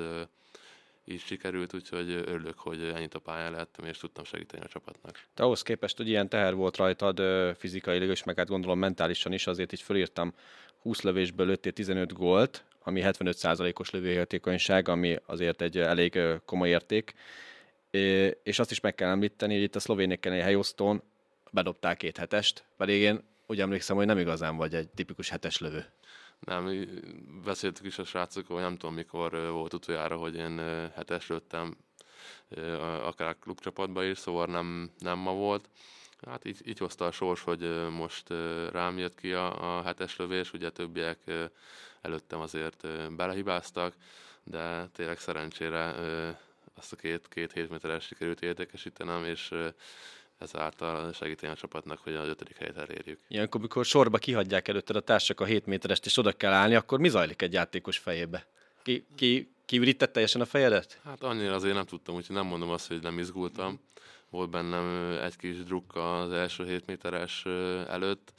így 1.06 1.22
sikerült, 1.22 1.74
úgyhogy 1.74 2.10
örülök, 2.10 2.60
hogy 2.60 2.82
ennyit 2.96 3.14
a 3.14 3.20
pályán 3.20 3.52
lehettem, 3.52 3.86
és 3.86 3.98
tudtam 3.98 4.24
segíteni 4.24 4.64
a 4.64 4.68
csapatnak. 4.68 5.20
Te 5.34 5.44
ahhoz 5.44 5.62
képest, 5.62 5.98
hogy 5.98 6.08
ilyen 6.08 6.30
teher 6.30 6.56
volt 6.56 6.78
rajtad 6.78 7.22
fizikailag, 7.58 8.10
és 8.10 8.24
meg 8.24 8.38
hát 8.38 8.48
gondolom 8.48 8.80
mentálisan 8.80 9.32
is, 9.32 9.48
azért 9.48 9.74
így 9.74 9.82
fölírtam 9.82 10.34
20 10.82 11.02
lövésből 11.02 11.46
lőttél 11.46 11.72
15 11.72 12.14
gólt, 12.14 12.64
ami 12.84 13.02
75%-os 13.04 13.90
lövőhatékonyság, 13.90 14.88
ami 14.88 15.20
azért 15.26 15.62
egy 15.62 15.78
elég 15.78 16.20
komoly 16.46 16.70
érték. 16.70 17.14
És 18.44 18.60
azt 18.60 18.72
is 18.72 18.80
meg 18.80 18.96
kell 18.96 19.10
említeni, 19.10 19.54
hogy 19.54 19.64
itt 19.64 19.76
a 19.76 19.80
szlovénékkel 19.80 20.34
egy 20.34 20.42
helyosztón 20.42 21.02
bedobták 21.52 21.98
két 21.98 22.18
hetest, 22.18 22.64
pedig 22.78 23.02
én 23.02 23.24
úgy 23.48 23.60
emlékszem, 23.60 23.96
hogy 23.96 24.06
nem 24.06 24.18
igazán 24.18 24.56
vagy 24.58 24.76
egy 24.76 24.90
tipikus 24.90 25.30
hetes 25.30 25.60
lövő. 25.60 25.86
Nem, 26.40 26.88
beszéltük 27.44 27.86
is 27.86 28.00
a 28.00 28.04
srácokkal, 28.04 28.62
nem 28.62 28.78
tudom 28.78 28.96
mikor 28.96 29.50
volt 29.52 29.74
utoljára, 29.74 30.18
hogy 30.18 30.36
én 30.36 30.58
hetes 30.96 31.28
lőttem, 31.28 31.78
akár 33.04 33.40
klubcsapatban 33.40 34.06
is, 34.06 34.18
szóval 34.18 34.46
nem, 34.46 34.92
nem 35.00 35.18
ma 35.18 35.34
volt. 35.34 35.70
Hát 36.26 36.46
így, 36.46 36.68
így 36.68 36.78
hozta 36.78 37.06
a 37.06 37.12
sors, 37.12 37.42
hogy 37.42 37.90
most 37.90 38.30
rám 38.72 38.98
jött 38.98 39.16
ki 39.16 39.34
a, 39.34 39.78
a 39.78 39.84
hetes 39.84 40.16
lövés, 40.16 40.54
ugye 40.54 40.70
többiek 40.70 41.20
előttem 42.02 42.40
azért 42.40 42.88
belehibáztak, 43.16 43.96
de 44.44 44.88
tényleg 44.94 45.18
szerencsére 45.18 45.96
azt 46.74 46.94
a 46.94 46.96
két, 46.96 47.28
két 47.28 47.52
hétméteres 47.52 48.06
sikerült 48.06 48.42
értékesítenem, 48.42 49.24
és 49.24 49.54
ezáltal 50.54 51.14
segíteni 51.14 51.52
a 51.52 51.56
csapatnak, 51.56 52.00
hogy 52.04 52.16
az 52.16 52.28
ötödik 52.28 52.58
helyet 52.58 52.78
elérjük. 52.78 53.20
Ilyenkor, 53.28 53.60
amikor 53.60 53.86
sorba 53.86 54.18
kihagyják 54.18 54.68
előtted 54.68 54.96
a 54.96 55.00
társak 55.00 55.40
a 55.40 55.46
7 55.46 55.66
méterest, 55.66 56.06
és 56.06 56.18
oda 56.18 56.32
kell 56.32 56.52
állni, 56.52 56.76
akkor 56.76 57.00
mi 57.00 57.10
zajlik 57.10 57.42
egy 57.42 57.54
játékos 57.54 57.98
fejébe? 57.98 58.46
Ki, 58.84 59.06
ki, 59.16 59.52
kiürített 59.66 60.12
teljesen 60.12 60.42
a 60.42 60.46
fejedet? 60.46 61.00
Hát 61.04 61.24
annyira 61.24 61.54
azért 61.54 61.76
nem 61.76 61.86
tudtam, 61.86 62.16
úgyhogy 62.16 62.36
nem 62.36 62.46
mondom 62.46 62.70
azt, 62.70 62.88
hogy 62.88 63.02
nem 63.02 63.20
izgultam. 63.20 63.80
Volt 64.30 64.50
bennem 64.50 65.18
egy 65.24 65.36
kis 65.36 65.64
drukka 65.64 66.22
az 66.22 66.32
első 66.32 66.66
7 66.66 66.86
méteres 66.86 67.46
előtt, 67.88 68.34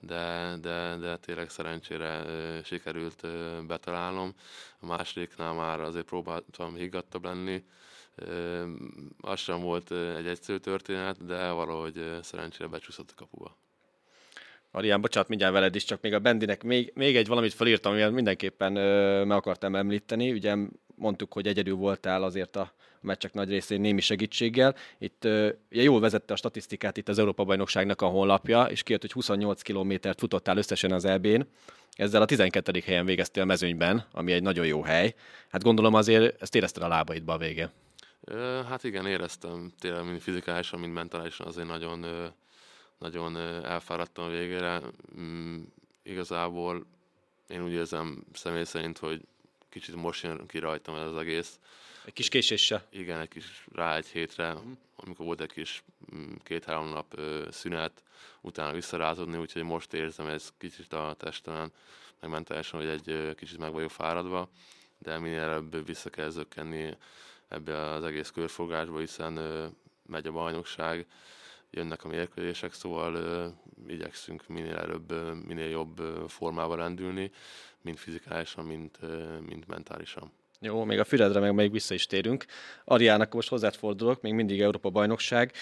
de, 0.00 0.54
de, 0.60 0.96
de 1.00 1.16
tényleg 1.16 1.50
szerencsére 1.50 2.24
sikerült 2.64 3.26
betalálnom. 3.66 4.34
A 4.80 4.86
másodiknál 4.86 5.52
már 5.52 5.80
azért 5.80 6.06
próbáltam 6.06 6.74
higgadtabb 6.74 7.24
lenni, 7.24 7.64
az 9.20 9.40
sem 9.40 9.60
volt 9.60 9.90
egy 10.16 10.26
egyszerű 10.26 10.58
történet, 10.58 11.24
de 11.24 11.50
valahogy 11.50 12.18
szerencsére 12.22 12.68
becsúszott 12.68 13.10
a 13.10 13.14
kapuba. 13.16 13.56
Arián, 14.70 15.00
bocsánat, 15.00 15.28
mindjárt 15.28 15.52
veled 15.52 15.74
is, 15.74 15.84
csak 15.84 16.00
még 16.00 16.14
a 16.14 16.18
Bendinek 16.18 16.62
még, 16.62 16.92
még 16.94 17.16
egy 17.16 17.26
valamit 17.26 17.54
felírtam, 17.54 17.92
amivel 17.92 18.10
mindenképpen 18.10 18.76
ö, 18.76 19.24
meg 19.24 19.36
akartam 19.36 19.74
említeni. 19.74 20.32
Ugye 20.32 20.56
mondtuk, 20.94 21.32
hogy 21.32 21.46
egyedül 21.46 21.74
voltál 21.74 22.22
azért 22.22 22.56
a 22.56 22.72
meccsek 23.00 23.32
nagy 23.32 23.48
részén 23.48 23.80
némi 23.80 24.00
segítséggel. 24.00 24.74
Itt 24.98 25.24
ugye 25.70 25.82
jól 25.82 26.00
vezette 26.00 26.32
a 26.32 26.36
statisztikát 26.36 26.96
itt 26.96 27.08
az 27.08 27.18
Európa-bajnokságnak 27.18 28.02
a 28.02 28.06
honlapja, 28.06 28.64
és 28.64 28.82
kijött, 28.82 29.00
hogy 29.00 29.12
28 29.12 29.62
kilométert 29.62 30.18
futottál 30.18 30.56
összesen 30.56 30.92
az 30.92 31.04
EB-n. 31.04 31.40
Ezzel 31.92 32.22
a 32.22 32.24
12. 32.24 32.82
helyen 32.84 33.04
végeztél 33.04 33.42
a 33.42 33.46
mezőnyben, 33.46 34.04
ami 34.12 34.32
egy 34.32 34.42
nagyon 34.42 34.66
jó 34.66 34.82
hely. 34.82 35.14
Hát 35.48 35.62
gondolom 35.62 35.94
azért 35.94 36.42
ezt 36.42 36.54
érezted 36.54 36.82
a 36.82 36.88
lábaidba 36.88 37.32
a 37.32 37.38
vége. 37.38 37.70
Hát 38.68 38.84
igen, 38.84 39.06
éreztem 39.06 39.72
tényleg 39.78 40.04
mind 40.04 40.20
fizikálisan, 40.20 40.80
mind 40.80 40.92
mentálisan 40.92 41.46
azért 41.46 41.66
nagyon, 41.66 42.32
nagyon 42.98 43.36
elfáradtam 43.64 44.24
a 44.24 44.28
végére. 44.28 44.80
Mm, 45.18 45.62
igazából 46.02 46.86
én 47.48 47.64
úgy 47.64 47.72
érzem 47.72 48.24
személy 48.32 48.64
szerint, 48.64 48.98
hogy 48.98 49.20
kicsit 49.68 49.94
most 49.94 50.22
jön 50.22 50.46
ki 50.46 50.58
rajtam 50.58 50.94
ez 50.94 51.06
az 51.06 51.16
egész. 51.16 51.58
Egy 52.04 52.12
kis 52.12 52.28
késéssel? 52.28 52.86
Igen, 52.90 53.20
egy 53.20 53.28
kis 53.28 53.66
rá 53.72 53.96
egy 53.96 54.06
hétre, 54.06 54.52
mm. 54.52 54.72
amikor 54.96 55.26
volt 55.26 55.40
egy 55.40 55.52
kis 55.52 55.82
mm, 56.14 56.32
két-három 56.42 56.88
nap 56.88 57.20
szünet, 57.50 58.02
utána 58.40 58.72
visszarázódni, 58.72 59.36
úgyhogy 59.38 59.62
most 59.62 59.92
érzem 59.92 60.26
ez 60.26 60.52
kicsit 60.58 60.92
a 60.92 61.14
testemen, 61.18 61.72
meg 62.20 62.30
mentálisan, 62.30 62.80
hogy 62.80 62.88
egy 62.88 63.34
kicsit 63.34 63.58
meg 63.58 63.72
vagyok 63.72 63.90
fáradva, 63.90 64.48
de 64.98 65.18
minél 65.18 65.40
előbb 65.40 65.86
vissza 65.86 66.10
kell 66.10 66.28
zökkenni 66.28 66.96
ebbe 67.52 67.90
az 67.90 68.04
egész 68.04 68.30
körfogásba, 68.30 68.98
hiszen 68.98 69.38
megy 70.06 70.26
a 70.26 70.32
bajnokság, 70.32 71.06
jönnek 71.70 72.04
a 72.04 72.08
mérkőzések, 72.08 72.72
szóval 72.72 73.14
ö, 73.14 73.46
igyekszünk 73.86 74.48
minél 74.48 74.76
előbb, 74.76 75.12
minél 75.46 75.68
jobb 75.68 75.98
ö, 75.98 76.24
formába 76.28 76.74
rendülni, 76.74 77.30
mind 77.80 77.96
fizikálisan, 77.96 78.64
mind, 78.64 78.90
mind 79.46 79.64
mentálisan. 79.66 80.32
Jó, 80.60 80.84
még 80.84 80.98
a 80.98 81.04
Füredre 81.04 81.40
meg 81.40 81.54
még 81.54 81.72
vissza 81.72 81.94
is 81.94 82.06
térünk. 82.06 82.44
Ariának 82.84 83.32
most 83.32 83.48
hozzád 83.48 83.74
fordulok, 83.74 84.20
még 84.20 84.32
mindig 84.32 84.60
Európa 84.60 84.90
bajnokság. 84.90 85.52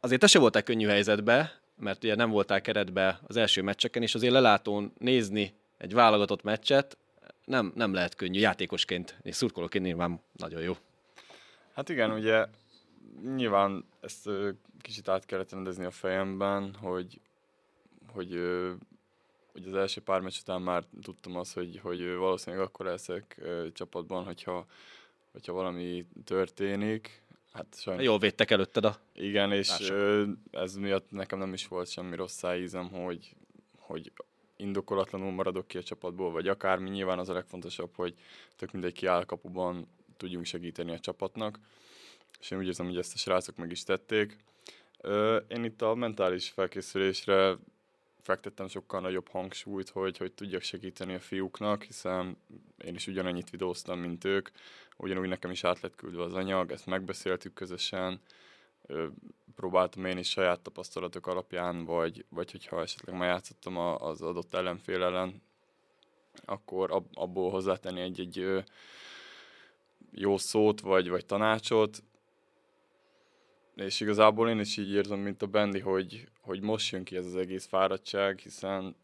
Azért 0.00 0.20
te 0.20 0.26
se 0.26 0.38
voltál 0.38 0.62
könnyű 0.62 0.86
helyzetbe, 0.86 1.60
mert 1.76 2.04
ugye 2.04 2.14
nem 2.14 2.30
voltál 2.30 2.60
keretbe 2.60 3.20
az 3.26 3.36
első 3.36 3.62
meccseken, 3.62 4.02
és 4.02 4.14
azért 4.14 4.32
lelátón 4.32 4.92
nézni 4.98 5.54
egy 5.78 5.94
válogatott 5.94 6.42
meccset 6.42 6.96
nem, 7.44 7.72
nem 7.74 7.92
lehet 7.92 8.14
könnyű 8.14 8.38
játékosként, 8.38 9.16
és 9.22 9.36
szurkolóként 9.36 9.84
nyilván 9.84 10.20
nagyon 10.36 10.62
jó. 10.62 10.76
Hát 11.74 11.88
igen, 11.88 12.10
ugye 12.10 12.46
nyilván 13.34 13.84
ezt 14.00 14.30
kicsit 14.80 15.08
át 15.08 15.26
kellett 15.26 15.52
rendezni 15.52 15.84
a 15.84 15.90
fejemben, 15.90 16.74
hogy, 16.74 17.20
hogy, 18.12 18.40
hogy 19.52 19.66
az 19.66 19.74
első 19.74 20.00
pár 20.00 20.20
meccs 20.20 20.38
után 20.40 20.62
már 20.62 20.84
tudtam 21.02 21.36
azt, 21.36 21.54
hogy, 21.54 21.80
hogy 21.82 22.14
valószínűleg 22.14 22.66
akkor 22.66 22.86
leszek 22.86 23.40
csapatban, 23.72 24.24
hogyha, 24.24 24.66
hogyha 25.32 25.52
valami 25.52 26.06
történik. 26.24 27.22
Hát 27.52 27.66
sajnos... 27.80 28.04
Jól 28.04 28.18
védtek 28.18 28.50
előtted 28.50 28.84
a 28.84 28.96
Igen, 29.12 29.52
és 29.52 29.68
társak. 29.68 30.28
ez 30.50 30.74
miatt 30.74 31.10
nekem 31.10 31.38
nem 31.38 31.52
is 31.52 31.68
volt 31.68 31.88
semmi 31.88 32.16
rossz 32.16 32.36
szájízem, 32.36 32.88
hogy, 32.88 33.34
hogy 33.78 34.12
indokolatlanul 34.56 35.30
maradok 35.30 35.66
ki 35.66 35.78
a 35.78 35.82
csapatból, 35.82 36.30
vagy 36.30 36.48
akármi. 36.48 36.90
Nyilván 36.90 37.18
az 37.18 37.28
a 37.28 37.32
legfontosabb, 37.32 37.90
hogy 37.94 38.14
tök 38.56 38.72
mindegy 38.72 38.92
kiáll 38.92 39.24
kapuban 39.24 39.88
tudjunk 40.16 40.44
segíteni 40.44 40.92
a 40.92 40.98
csapatnak 40.98 41.58
és 42.42 42.50
én 42.50 42.58
úgy 42.58 42.66
érzem, 42.66 42.86
hogy 42.86 42.96
ezt 42.96 43.14
a 43.14 43.18
srácok 43.18 43.56
meg 43.56 43.70
is 43.70 43.82
tették. 43.82 44.36
Én 45.48 45.64
itt 45.64 45.82
a 45.82 45.94
mentális 45.94 46.48
felkészülésre 46.48 47.56
fektettem 48.20 48.68
sokkal 48.68 49.00
nagyobb 49.00 49.28
hangsúlyt, 49.28 49.88
hogy, 49.88 50.16
hogy 50.16 50.32
tudjak 50.32 50.62
segíteni 50.62 51.14
a 51.14 51.20
fiúknak, 51.20 51.82
hiszen 51.82 52.36
én 52.84 52.94
is 52.94 53.06
ugyanannyit 53.06 53.50
videóztam, 53.50 53.98
mint 53.98 54.24
ők, 54.24 54.48
ugyanúgy 54.96 55.28
nekem 55.28 55.50
is 55.50 55.64
át 55.64 55.80
lett 55.80 55.94
küldve 55.94 56.22
az 56.22 56.34
anyag, 56.34 56.70
ezt 56.70 56.86
megbeszéltük 56.86 57.54
közösen, 57.54 58.20
próbáltam 59.54 60.04
én 60.04 60.18
is 60.18 60.30
saját 60.30 60.60
tapasztalatok 60.60 61.26
alapján, 61.26 61.84
vagy, 61.84 62.24
vagy 62.28 62.50
hogyha 62.50 62.80
esetleg 62.80 63.16
már 63.16 63.28
játszottam 63.28 63.76
az 63.76 64.22
adott 64.22 64.54
ellenfél 64.54 65.02
ellen, 65.02 65.42
akkor 66.44 67.04
abból 67.14 67.50
hozzátenni 67.50 68.00
egy-egy 68.00 68.64
jó 70.12 70.38
szót, 70.38 70.80
vagy, 70.80 71.08
vagy 71.08 71.26
tanácsot, 71.26 72.02
és 73.74 74.00
igazából 74.00 74.48
én 74.48 74.58
is 74.58 74.76
így 74.76 74.90
érzem, 74.90 75.18
mint 75.18 75.42
a 75.42 75.46
Bendi, 75.46 75.80
hogy, 75.80 76.28
hogy 76.40 76.60
most 76.60 76.92
jön 76.92 77.04
ki 77.04 77.16
ez 77.16 77.26
az 77.26 77.36
egész 77.36 77.66
fáradtság, 77.66 78.38
hiszen 78.38 78.96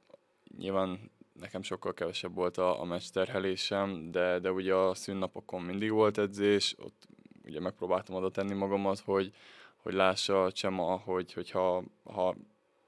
nyilván 0.58 1.10
nekem 1.32 1.62
sokkal 1.62 1.94
kevesebb 1.94 2.34
volt 2.34 2.58
a, 2.58 2.80
a 2.80 2.84
meccs 2.84 3.08
terhelésem, 3.12 4.10
de, 4.10 4.38
de 4.38 4.52
ugye 4.52 4.74
a 4.74 4.94
szünnapokon 4.94 5.62
mindig 5.62 5.90
volt 5.90 6.18
edzés, 6.18 6.74
ott 6.78 7.06
ugye 7.44 7.60
megpróbáltam 7.60 8.16
oda 8.16 8.30
tenni 8.30 8.54
magamat, 8.54 8.98
hogy, 8.98 9.32
hogy 9.76 9.94
lássa 9.94 10.44
a 10.44 10.52
Csema, 10.52 10.96
hogy, 10.96 11.32
hogy 11.32 11.50
ha, 11.50 11.82
ha 12.04 12.34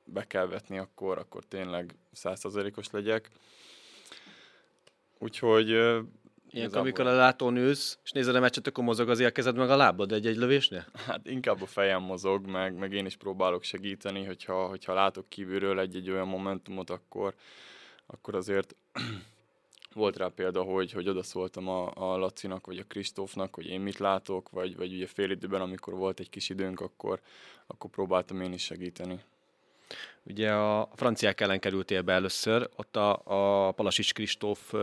be 0.05 0.27
kell 0.27 0.47
vetni, 0.47 0.79
akkor, 0.79 1.19
akkor 1.19 1.45
tényleg 1.45 1.95
százszerzelékos 2.13 2.91
legyek. 2.91 3.31
Úgyhogy 5.19 5.71
Ilyenkor, 6.53 6.79
amikor 6.79 7.07
a 7.07 7.15
látón 7.15 7.57
ülsz, 7.57 7.99
és 8.05 8.11
nézed 8.11 8.35
a 8.35 8.41
meccset, 8.41 8.67
akkor 8.67 8.85
mozog 8.85 9.09
az 9.09 9.31
kezed 9.33 9.57
meg 9.57 9.71
a 9.71 9.77
lábad 9.77 10.13
egy-egy 10.13 10.37
lövésnél? 10.37 10.87
Hát 11.07 11.27
inkább 11.27 11.63
a 11.63 11.67
fejem 11.67 12.03
mozog, 12.03 12.47
meg, 12.47 12.75
meg 12.75 12.93
én 12.93 13.07
is 13.07 13.17
próbálok 13.17 13.63
segíteni, 13.63 14.25
hogyha, 14.25 14.67
hogyha 14.67 14.95
látok 14.95 15.29
kívülről 15.29 15.81
egy-egy 15.81 16.11
olyan 16.11 16.29
momentumot, 16.29 16.91
akkor, 16.91 17.35
akkor 18.07 18.35
azért 18.35 18.75
volt 19.95 20.17
rá 20.17 20.27
példa, 20.35 20.63
hogy, 20.63 20.93
hogy 20.93 21.09
odaszóltam 21.09 21.69
a, 21.69 21.91
a 21.95 22.17
Lacinak, 22.17 22.67
vagy 22.67 22.79
a 22.79 22.85
Kristófnak, 22.89 23.55
hogy 23.55 23.67
én 23.67 23.81
mit 23.81 23.99
látok, 23.99 24.51
vagy, 24.51 24.77
vagy 24.77 24.93
ugye 24.93 25.07
fél 25.07 25.31
időben, 25.31 25.61
amikor 25.61 25.95
volt 25.95 26.21
egy 26.21 26.31
kis 26.31 26.49
időnk, 26.49 26.81
akkor, 26.81 27.21
akkor 27.67 27.91
próbáltam 27.91 28.41
én 28.41 28.53
is 28.53 28.63
segíteni. 28.63 29.21
Ugye 30.23 30.53
a 30.53 30.89
franciák 30.95 31.41
ellen 31.41 31.61
kerültél 31.61 32.03
be 32.03 32.13
először, 32.13 32.69
ott 32.77 32.97
a, 32.97 33.21
a 33.67 33.71
Palasics 33.73 34.15
Kristóf 34.15 34.75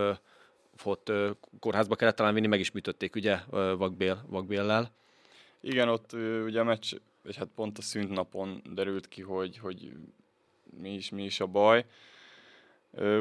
ott 0.84 1.12
kórházba 1.60 1.96
kellett 1.96 2.16
talán 2.16 2.34
vinni, 2.34 2.46
meg 2.46 2.60
is 2.60 2.70
műtötték 2.70 3.14
ugye 3.14 3.38
vakbél, 3.76 4.24
vakbéllel. 4.26 4.92
Igen, 5.60 5.88
ott 5.88 6.12
ugye 6.44 6.60
a 6.60 6.64
meccs, 6.64 6.94
és 7.24 7.36
hát 7.36 7.48
pont 7.54 7.78
a 7.78 7.82
szűnt 7.82 8.10
napon 8.10 8.62
derült 8.74 9.08
ki, 9.08 9.22
hogy, 9.22 9.58
hogy 9.58 9.92
mi, 10.80 10.94
is, 10.94 11.10
mi 11.10 11.24
is 11.24 11.40
a 11.40 11.46
baj. 11.46 11.84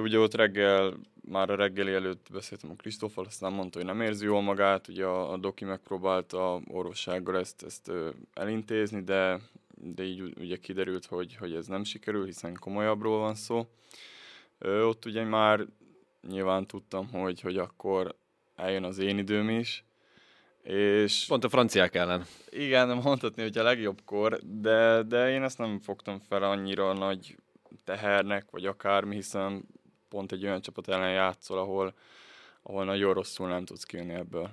Ugye 0.01 0.19
ott 0.19 0.35
reggel, 0.35 0.93
már 1.29 1.49
a 1.49 1.55
reggeli 1.55 1.93
előtt 1.93 2.27
beszéltem 2.31 2.69
a 2.69 2.75
Krisztófal, 2.75 3.25
aztán 3.25 3.53
mondta, 3.53 3.77
hogy 3.77 3.87
nem 3.87 4.01
érzi 4.01 4.25
jól 4.25 4.41
magát, 4.41 4.87
ugye 4.87 5.05
a, 5.05 5.31
a 5.31 5.37
doki 5.37 5.65
megpróbálta 5.65 6.61
orvossággal 6.67 7.37
ezt, 7.37 7.63
ezt 7.63 7.91
elintézni, 8.33 9.03
de, 9.03 9.39
de 9.75 10.03
így 10.03 10.21
ugye 10.39 10.57
kiderült, 10.57 11.05
hogy, 11.05 11.35
hogy 11.35 11.53
ez 11.53 11.67
nem 11.67 11.83
sikerül, 11.83 12.25
hiszen 12.25 12.57
komolyabbról 12.59 13.19
van 13.19 13.35
szó. 13.35 13.67
Ott 14.59 15.05
ugye 15.05 15.23
már 15.23 15.65
nyilván 16.27 16.65
tudtam, 16.65 17.09
hogy, 17.11 17.41
hogy 17.41 17.57
akkor 17.57 18.15
eljön 18.55 18.83
az 18.83 18.97
én 18.97 19.17
időm 19.17 19.49
is. 19.49 19.85
És 20.63 21.25
Pont 21.27 21.43
a 21.43 21.49
franciák 21.49 21.95
ellen. 21.95 22.25
Igen, 22.49 22.87
mondhatni, 22.97 23.41
hogy 23.41 23.57
a 23.57 23.63
legjobb 23.63 24.01
kor, 24.05 24.39
de, 24.43 25.03
de 25.03 25.29
én 25.29 25.43
ezt 25.43 25.57
nem 25.57 25.79
fogtam 25.79 26.19
fel 26.19 26.43
annyira 26.43 26.93
nagy 26.93 27.35
tehernek, 27.83 28.45
vagy 28.51 28.65
akármi, 28.65 29.15
hiszen 29.15 29.63
pont 30.09 30.31
egy 30.31 30.43
olyan 30.43 30.61
csapat 30.61 30.87
ellen 30.87 31.11
játszol, 31.11 31.57
ahol, 31.57 31.93
ahol 32.61 32.85
nagyon 32.85 33.13
rosszul 33.13 33.47
nem 33.47 33.65
tudsz 33.65 33.83
kijönni 33.83 34.13
ebből. 34.13 34.49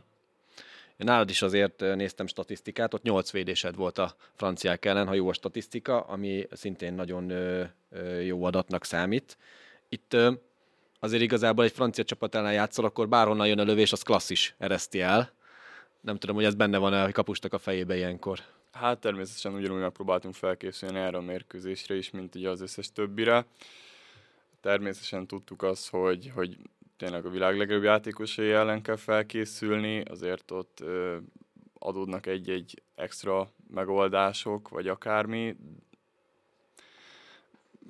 Én 0.97 1.07
nálad 1.07 1.31
is 1.31 1.43
azért 1.43 1.81
néztem 1.81 2.27
statisztikát, 2.27 2.95
ott 2.95 3.03
8 3.03 3.31
védésed 3.31 3.77
volt 3.77 3.99
a 3.99 4.15
franciák 4.35 4.85
ellen, 4.85 5.07
ha 5.07 5.15
jó 5.15 5.29
a 5.29 5.33
statisztika, 5.33 6.01
ami 6.01 6.47
szintén 6.51 6.95
nagyon 6.95 7.33
jó 8.23 8.45
adatnak 8.45 8.85
számít. 8.85 9.37
Itt 9.89 10.17
azért 11.05 11.23
igazából 11.23 11.65
egy 11.65 11.73
francia 11.73 12.05
csapat 12.05 12.35
ellen 12.35 12.53
játszol, 12.53 12.85
akkor 12.85 13.09
bárhonnan 13.09 13.47
jön 13.47 13.59
a 13.59 13.65
lövés, 13.65 13.93
az 13.93 14.03
klasszis 14.03 14.55
ereszti 14.59 15.01
el. 15.01 15.33
Nem 16.01 16.17
tudom, 16.19 16.37
hogy 16.37 16.45
ez 16.45 16.55
benne 16.55 16.79
van-e 16.79 17.03
a 17.03 17.13
kapustak 17.13 17.53
a 17.53 17.59
fejébe 17.59 17.97
ilyenkor. 17.97 18.39
Hát 18.73 18.99
természetesen 18.99 19.55
ugyanúgy 19.55 19.81
megpróbáltunk 19.81 20.35
felkészülni 20.35 20.99
erre 20.99 21.17
a 21.17 21.21
mérkőzésre 21.21 21.97
is, 21.97 22.11
mint 22.11 22.35
ugye 22.35 22.49
az 22.49 22.61
összes 22.61 22.93
többire. 22.93 23.47
Természetesen 24.61 25.27
tudtuk 25.27 25.63
azt, 25.63 25.91
hogy, 25.91 26.31
hogy 26.35 26.59
tényleg 26.97 27.27
a 27.27 27.31
világ 27.31 27.57
legjobb 27.57 27.83
játékosai 27.83 28.51
ellen 28.51 28.83
kell 28.83 28.97
felkészülni, 28.97 30.01
azért 30.01 30.51
ott 30.51 30.81
ö, 30.81 31.17
adódnak 31.79 32.27
egy-egy 32.27 32.83
extra 32.95 33.53
megoldások, 33.71 34.69
vagy 34.69 34.89
akármi, 34.89 35.57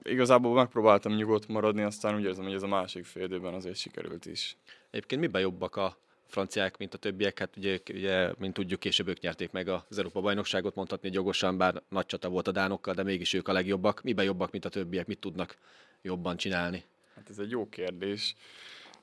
igazából 0.05 0.55
megpróbáltam 0.55 1.15
nyugodt 1.15 1.49
maradni, 1.49 1.83
aztán 1.83 2.15
úgy 2.15 2.25
érzem, 2.25 2.45
hogy 2.45 2.55
ez 2.55 2.63
a 2.63 2.67
másik 2.67 3.05
fél 3.05 3.25
időben 3.25 3.55
azért 3.55 3.77
sikerült 3.77 4.27
is. 4.27 4.57
Egyébként 4.91 5.21
miben 5.21 5.41
jobbak 5.41 5.77
a 5.77 5.97
franciák, 6.27 6.79
mint 6.79 6.95
a 6.95 6.99
többiek? 6.99 7.39
Hát 7.39 7.57
ugye, 7.57 7.79
ugye 7.91 8.33
mint 8.39 8.55
tudjuk, 8.55 8.81
később 8.81 9.09
ők 9.09 9.21
nyerték 9.21 9.53
meg 9.53 9.69
az 9.69 9.99
Európa 9.99 10.21
bajnokságot, 10.21 10.75
mondhatni 10.75 11.11
jogosan, 11.13 11.57
bár 11.57 11.83
nagy 11.89 12.07
csata 12.07 12.29
volt 12.29 12.49
a 12.49 12.53
dánokkal, 12.53 12.95
de 12.95 13.03
mégis 13.03 13.33
ők 13.33 13.49
a 13.49 13.53
legjobbak. 13.53 14.03
Miben 14.03 14.25
jobbak, 14.25 14.51
mint 14.51 14.65
a 14.65 14.69
többiek? 14.69 15.07
Mit 15.07 15.19
tudnak 15.19 15.57
jobban 16.03 16.37
csinálni? 16.37 16.85
Hát 17.15 17.31
ez 17.31 17.39
egy 17.39 17.51
jó 17.51 17.69
kérdés. 17.69 18.37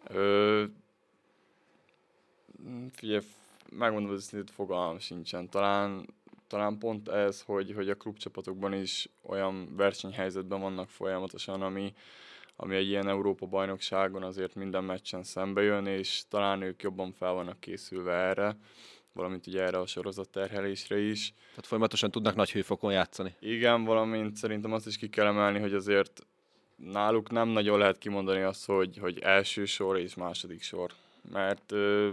Ö, 0.07 0.63
Figyelj, 2.91 3.21
megmondom 3.69 4.11
az 4.11 4.17
őszintét, 4.17 4.51
fogalmam 4.51 4.99
sincsen. 4.99 5.49
Talán, 5.49 6.05
talán 6.51 6.77
pont 6.77 7.07
ez, 7.09 7.41
hogy, 7.41 7.73
hogy 7.75 7.89
a 7.89 7.95
klubcsapatokban 7.95 8.73
is 8.73 9.09
olyan 9.21 9.75
versenyhelyzetben 9.75 10.61
vannak 10.61 10.89
folyamatosan, 10.89 11.61
ami, 11.61 11.93
ami 12.55 12.75
egy 12.75 12.87
ilyen 12.87 13.07
Európa-bajnokságon 13.07 14.23
azért 14.23 14.55
minden 14.55 14.83
meccsen 14.83 15.23
szembe 15.23 15.61
jön, 15.61 15.85
és 15.85 16.23
talán 16.29 16.61
ők 16.61 16.81
jobban 16.81 17.11
fel 17.11 17.33
vannak 17.33 17.59
készülve 17.59 18.13
erre, 18.13 18.57
valamint 19.13 19.47
ugye 19.47 19.61
erre 19.61 19.79
a 19.79 19.85
sorozat 19.85 20.29
terhelésre 20.29 20.99
is. 20.99 21.33
Tehát 21.49 21.65
folyamatosan 21.65 22.11
tudnak 22.11 22.35
nagy 22.35 22.51
hőfokon 22.51 22.91
játszani. 22.91 23.35
Igen, 23.39 23.83
valamint 23.83 24.35
szerintem 24.35 24.73
azt 24.73 24.87
is 24.87 24.97
ki 24.97 25.09
kell 25.09 25.25
emelni, 25.25 25.59
hogy 25.59 25.73
azért 25.73 26.25
náluk 26.75 27.29
nem 27.29 27.47
nagyon 27.47 27.79
lehet 27.79 27.97
kimondani 27.97 28.41
azt, 28.41 28.65
hogy, 28.65 28.97
hogy 28.97 29.19
első 29.19 29.65
sor 29.65 29.97
és 29.97 30.15
második 30.15 30.61
sor. 30.61 30.91
Mert 31.31 31.71
ö, 31.71 32.09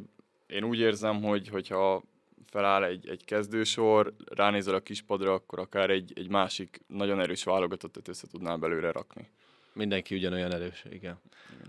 én 0.47 0.65
úgy 0.65 0.79
érzem, 0.79 1.23
hogy 1.23 1.49
hogyha 1.49 2.03
feláll 2.47 2.85
egy, 2.85 3.09
egy 3.09 3.25
kezdősor, 3.25 4.13
ránézel 4.35 4.75
a 4.75 4.81
kispadra, 4.81 5.33
akkor 5.33 5.59
akár 5.59 5.91
egy, 5.91 6.13
egy 6.15 6.29
másik 6.29 6.81
nagyon 6.87 7.21
erős 7.21 7.45
válogatottat 7.45 8.09
össze 8.09 8.27
tudnál 8.31 8.57
belőle 8.57 8.93
rakni. 8.93 9.29
Mindenki 9.73 10.15
ugyanolyan 10.15 10.53
erős, 10.53 10.85
igen. 10.91 11.21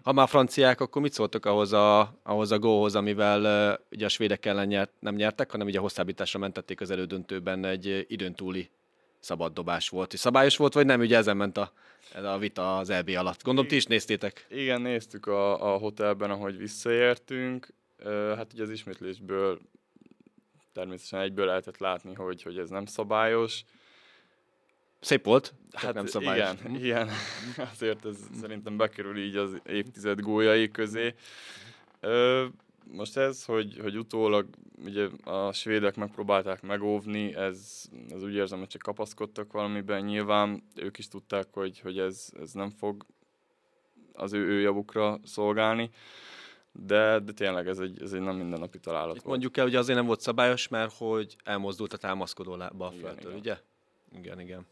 Ha 0.04 0.12
már 0.12 0.28
franciák, 0.28 0.82
akkor 0.82 1.02
mit 1.02 1.14
szóltok 1.14 1.46
ahhoz 1.46 1.74
a, 1.74 2.20
ahhoz 2.24 2.52
a 2.52 2.60
gólhoz, 2.60 2.96
amivel 2.96 3.72
uh, 3.72 3.80
ugye 3.92 4.06
a 4.06 4.10
svédek 4.10 4.46
ellen 4.46 4.68
nyert, 4.68 4.92
nem 5.00 5.16
nyertek, 5.16 5.52
hanem 5.52 5.68
ugye 5.68 5.80
hosszabbításra 5.80 6.40
mentették 6.40 6.82
az 6.82 6.92
elődöntőben 6.92 7.66
egy 7.66 7.88
uh, 7.88 8.00
időn 8.08 8.36
túli 8.36 8.70
szabad 9.20 9.54
dobás 9.54 9.90
volt. 9.90 10.14
És 10.14 10.20
szabályos 10.20 10.58
volt, 10.58 10.74
vagy 10.74 10.86
nem? 10.86 11.00
Ugye 11.00 11.18
ezen 11.18 11.38
ment 11.38 11.58
a, 11.58 11.74
ez 12.14 12.24
a 12.24 12.38
vita 12.38 12.78
az 12.78 12.90
EB 12.90 13.10
alatt. 13.10 13.44
Gondolom, 13.44 13.70
ti 13.70 13.76
is 13.76 13.86
néztétek. 13.86 14.46
Igen, 14.50 14.82
néztük 14.82 15.26
a, 15.26 15.74
a 15.74 15.78
hotelben, 15.78 16.30
ahogy 16.30 16.58
visszaértünk. 16.58 17.74
Ö, 17.98 18.34
Hát 18.36 18.54
ugye 18.54 18.64
az 18.64 18.70
ismétlésből 18.70 19.60
természetesen 20.80 21.20
egyből 21.20 21.46
lehetett 21.46 21.78
látni, 21.78 22.14
hogy, 22.14 22.42
hogy 22.42 22.58
ez 22.58 22.70
nem 22.70 22.86
szabályos. 22.86 23.64
Szép 25.00 25.26
volt, 25.26 25.54
csak 25.72 25.94
nem 25.94 26.06
szabályos. 26.06 26.46
Hát 26.46 26.60
Igen, 26.60 26.76
igen. 26.76 27.10
azért 27.74 28.06
ez 28.06 28.18
szerintem 28.42 28.78
bekerül 28.78 29.18
így 29.18 29.36
az 29.36 29.62
évtized 29.66 30.20
gólyai 30.20 30.72
közé. 30.72 31.14
Ö, 32.00 32.46
most 32.92 33.18
ez, 33.18 33.46
hogy, 33.46 33.78
hogy 33.82 33.98
utólag 33.98 34.48
ugye 34.86 35.08
a 35.24 35.54
svédek 35.54 35.96
megpróbálták 35.96 36.62
megóvni, 36.62 37.36
ez, 37.36 37.90
ez 38.10 38.24
úgy 38.24 38.34
érzem, 38.34 38.60
hogy 38.60 38.68
csak 38.68 38.82
kapaszkodtak 38.82 39.52
valamiben. 39.52 40.04
Nyilván 40.04 40.64
ők 40.76 40.98
is 40.98 41.08
tudták, 41.08 41.48
hogy, 41.52 41.80
hogy 41.80 42.00
ez, 42.00 42.30
ez 42.42 42.52
nem 42.52 42.70
fog 42.70 43.06
az 44.14 44.34
ő, 44.34 44.48
ő 44.48 44.60
javukra 44.60 45.20
szolgálni, 45.24 45.90
de, 46.72 47.20
de 47.20 47.32
tényleg 47.32 47.68
ez 47.68 47.80
egy, 47.80 48.02
ez 48.02 48.14
egy 48.14 48.22
nem 48.22 48.36
mindennapi 48.36 48.80
találat 48.80 49.16
Itt 49.16 49.22
volt. 49.22 49.26
mondjuk 49.26 49.58
el, 49.58 49.64
hogy 49.64 49.76
azért 49.76 49.98
nem 49.98 50.08
volt 50.08 50.22
szabályos, 50.22 50.68
mert 50.68 50.94
hogy 50.98 51.36
elmozdult 51.44 51.94
a 51.94 51.98
támaszkodó 51.98 52.56
lába 52.56 52.88
a 52.88 52.92
földtől, 52.92 53.32
igen. 53.32 53.40
ugye? 53.40 53.58
Igen, 54.20 54.40
igen. 54.40 54.66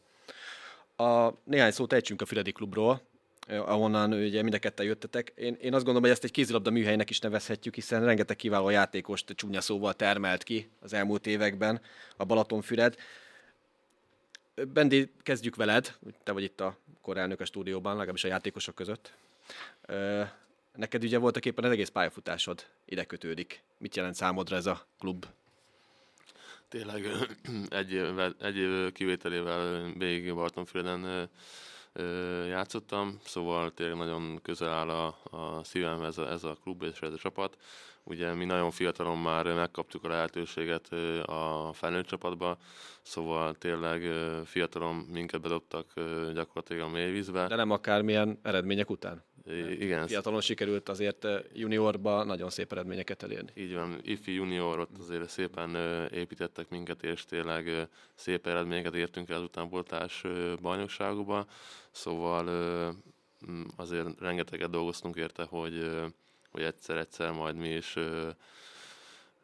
A, 0.96 1.34
néhány 1.44 1.72
szót 1.72 1.94
ejtsünk 1.94 2.22
a 2.22 2.26
Füredi 2.26 2.52
klubról, 2.52 3.02
eh, 3.48 3.70
ahonnan 3.70 4.14
ugye 4.14 4.42
mind 4.42 4.54
a 4.54 4.60
ketten 4.60 4.86
jöttetek. 4.86 5.32
Én, 5.36 5.54
én 5.54 5.74
azt 5.74 5.84
gondolom, 5.84 6.02
hogy 6.02 6.12
ezt 6.12 6.24
egy 6.24 6.32
kézilabda 6.32 6.70
műhelynek 6.70 7.10
is 7.10 7.20
nevezhetjük, 7.20 7.76
hiszen 7.76 8.06
rengeteg 8.06 8.36
kiváló 8.36 8.70
játékost 8.70 9.34
csúnya 9.36 9.62
szóval 9.62 9.94
termelt 9.94 10.44
ki 10.44 10.70
az 10.80 10.94
elmúlt 10.94 11.28
években 11.28 11.82
a 12.18 12.26
Balatonfüred. 12.26 12.96
Bendi, 14.74 15.12
kezdjük 15.22 15.56
veled, 15.56 15.98
te 16.24 16.32
vagy 16.32 16.44
itt 16.44 16.62
a 16.62 16.78
korelnök 17.02 17.40
a 17.40 17.46
stúdióban, 17.46 17.94
legalábbis 17.94 18.24
a 18.24 18.28
játékosok 18.28 18.76
között. 18.76 19.14
Neked 20.78 21.04
ugye 21.04 21.18
voltak 21.18 21.46
éppen 21.46 21.64
az 21.64 21.72
egész 21.72 21.90
pályafutásod 21.90 22.66
ide 22.86 23.04
kötődik. 23.04 23.64
Mit 23.78 23.96
jelent 23.96 24.16
számodra 24.16 24.56
ez 24.56 24.66
a 24.66 24.88
klub? 25.00 25.26
Tényleg 26.68 27.08
egy, 27.70 27.92
évvel, 27.92 28.36
egy 28.40 28.58
év 28.58 28.92
kivételével 28.92 29.94
végig 29.98 30.34
ö, 31.94 32.46
játszottam, 32.46 33.20
szóval 33.26 33.74
tényleg 33.74 33.98
nagyon 33.98 34.42
közel 34.42 34.70
áll 34.70 34.90
a, 34.90 35.20
a 35.24 35.64
szívem 35.64 36.04
ez 36.04 36.18
a, 36.18 36.30
ez 36.32 36.44
a 36.44 36.58
klub 36.64 36.84
és 36.84 37.00
ez 37.00 37.14
a 37.14 37.18
csapat. 37.18 37.58
Ugye 38.10 38.34
mi 38.34 38.46
nagyon 38.46 38.72
fiatalon 38.72 39.18
már 39.18 39.46
megkaptuk 39.54 40.04
a 40.04 40.08
lehetőséget 40.08 40.88
a 41.26 41.70
felnőtt 41.74 42.06
csapatba, 42.06 42.58
szóval 43.02 43.54
tényleg 43.56 44.02
fiatalon 44.46 44.96
minket 44.96 45.42
bedobtak 45.42 45.94
gyakorlatilag 46.34 46.82
a 46.84 46.90
mélyvízbe. 46.90 47.48
De 47.48 47.56
nem 47.56 47.72
akármilyen 47.72 48.40
eredmények 48.42 48.90
után. 48.90 49.24
I- 49.46 49.82
Igen, 49.84 50.08
Fiatalon 50.08 50.42
sikerült 50.42 50.90
azért 50.90 51.28
juniorba 51.54 52.24
nagyon 52.24 52.50
szép 52.50 52.72
eredményeket 52.72 53.24
elérni. 53.24 53.52
Így 53.56 53.74
van, 53.74 54.00
ifi 54.02 54.34
junior, 54.34 54.80
ott 54.80 54.98
azért 55.00 55.30
szépen 55.30 55.76
építettek 56.12 56.70
minket, 56.70 57.04
és 57.04 57.26
tényleg 57.26 57.88
szép 58.16 58.48
eredményeket 58.48 58.96
értünk 58.96 59.30
el 59.30 59.38
az 59.38 59.44
utánpótlás 59.44 60.22
ö, 60.24 60.54
bajnokságokba, 60.62 61.46
szóval 61.92 62.48
azért 63.76 64.20
rengeteget 64.20 64.70
dolgoztunk 64.70 65.16
érte, 65.16 65.44
hogy, 65.44 65.90
hogy 66.58 66.66
egyszer-egyszer 66.66 67.32
majd 67.32 67.56
mi 67.56 67.70
is 67.70 67.96
ö, 67.96 68.30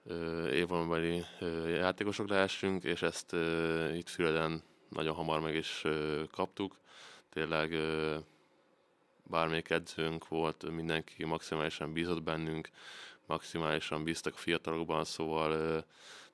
ö, 0.05 0.47
évvonalbeli 0.49 1.25
ö, 1.39 1.67
játékosok 1.67 2.29
lehessünk, 2.29 2.83
és 2.83 3.01
ezt 3.01 3.33
ö, 3.33 3.93
itt 3.93 4.09
Füreden 4.09 4.63
nagyon 4.89 5.15
hamar 5.15 5.39
meg 5.39 5.55
is 5.55 5.81
ö, 5.83 6.23
kaptuk. 6.31 6.75
Tényleg 7.29 7.71
ö, 7.71 8.17
bármelyik 9.23 9.69
edzőnk 9.69 10.27
volt, 10.27 10.71
mindenki 10.71 11.25
maximálisan 11.25 11.93
bízott 11.93 12.23
bennünk, 12.23 12.69
maximálisan 13.25 14.03
bíztak 14.03 14.33
a 14.33 14.37
fiatalokban, 14.37 15.05
szóval 15.05 15.51
ö, 15.51 15.79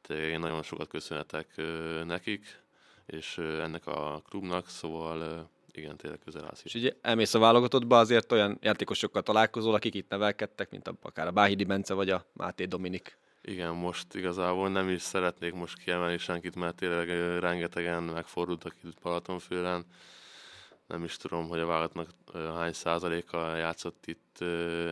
tényleg 0.01 0.29
én 0.29 0.39
nagyon 0.39 0.63
sokat 0.63 0.87
köszönhetek 0.87 1.47
ö, 1.55 2.03
nekik, 2.05 2.59
és 3.05 3.37
ö, 3.37 3.61
ennek 3.61 3.87
a 3.87 4.21
klubnak, 4.29 4.69
szóval 4.69 5.49
igen, 5.79 5.97
tényleg 5.97 6.19
közel 6.25 6.45
állsz 6.45 6.61
És 6.63 6.73
ugye 6.73 6.93
elmész 7.01 7.33
a 7.33 7.39
válogatottba, 7.39 7.99
azért 7.99 8.31
olyan 8.31 8.57
játékosokkal 8.61 9.21
találkozol, 9.21 9.73
akik 9.73 9.95
itt 9.95 10.09
nevelkedtek, 10.09 10.69
mint 10.69 10.87
a, 10.87 10.93
akár 11.01 11.27
a 11.27 11.31
Báhidi 11.31 11.63
Bence 11.63 11.93
vagy 11.93 12.09
a 12.09 12.25
Máté 12.33 12.65
Dominik. 12.65 13.17
Igen, 13.41 13.73
most 13.73 14.15
igazából 14.15 14.69
nem 14.69 14.89
is 14.89 15.01
szeretnék 15.01 15.53
most 15.53 15.77
kiemelni 15.77 16.17
senkit, 16.17 16.55
mert 16.55 16.75
tényleg 16.75 17.09
rengetegen 17.39 18.03
megfordultak 18.03 18.75
itt 18.83 19.01
Balatonfőlen. 19.01 19.85
Nem 20.87 21.03
is 21.03 21.17
tudom, 21.17 21.47
hogy 21.47 21.59
a 21.59 21.65
vállalatnak 21.65 22.09
hány 22.33 22.73
százaléka 22.73 23.55
játszott 23.55 24.05
itt 24.05 24.28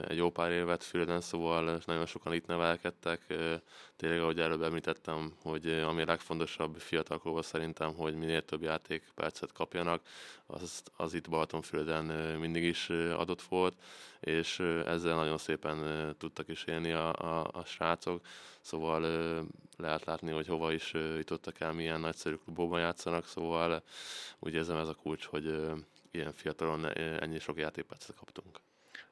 egy 0.08 0.18
jó 0.18 0.30
pár 0.30 0.52
évet 0.52 0.84
Füreden, 0.84 1.22
szóval 1.22 1.82
nagyon 1.86 2.06
sokan 2.06 2.34
itt 2.34 2.46
nevelkedtek. 2.46 3.22
Tényleg, 3.96 4.20
ahogy 4.20 4.40
előbb 4.40 4.62
említettem, 4.62 5.34
hogy 5.42 5.70
ami 5.70 6.02
a 6.02 6.06
legfontosabb 6.06 6.76
fiatalkorban 6.78 7.42
szerintem, 7.42 7.94
hogy 7.94 8.16
minél 8.16 8.46
több 8.46 8.62
játékpercet 8.62 9.52
kapjanak, 9.52 10.02
az, 10.46 10.84
az 10.98 11.14
itt 11.14 11.30
Balatonfüreden 11.30 12.06
mindig 12.40 12.64
is 12.64 12.90
adott 12.90 13.42
volt, 13.42 13.76
és 14.20 14.60
ezzel 14.86 15.16
nagyon 15.16 15.38
szépen 15.38 16.16
tudtak 16.18 16.48
is 16.48 16.64
élni 16.64 16.92
a, 16.92 17.14
a, 17.14 17.50
a 17.54 17.66
srácok. 17.66 18.26
Szóval 18.62 19.02
lehet 19.78 20.06
látni, 20.06 20.32
hogy 20.32 20.48
hova 20.48 20.72
is 20.72 20.94
jutottak 20.94 21.60
el, 21.60 21.74
milyen 21.74 22.00
nagyszerű 22.00 22.36
klubokban 22.36 22.80
játszanak, 22.80 23.26
szóval 23.26 23.84
úgy 24.40 24.54
érzem 24.54 24.78
ez 24.78 24.88
a 24.88 24.94
kulcs, 24.94 25.26
hogy 25.26 25.60
ilyen 26.12 26.34
fiatalon 26.34 26.86
ennyi 26.98 27.40
sok 27.40 27.58
játékpercet 27.58 28.16
kaptunk. 28.16 28.60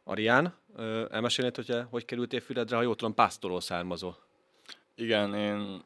Arián, 0.07 0.53
elmesélnéd, 1.09 1.55
hogy 1.55 1.81
hogy 1.89 2.05
kerültél 2.05 2.39
Füredre, 2.39 2.75
ha 2.75 2.81
jól 2.81 2.95
tudom, 2.95 3.13
Pásztorról 3.13 3.61
származol. 3.61 4.17
Igen, 4.95 5.33
én 5.33 5.83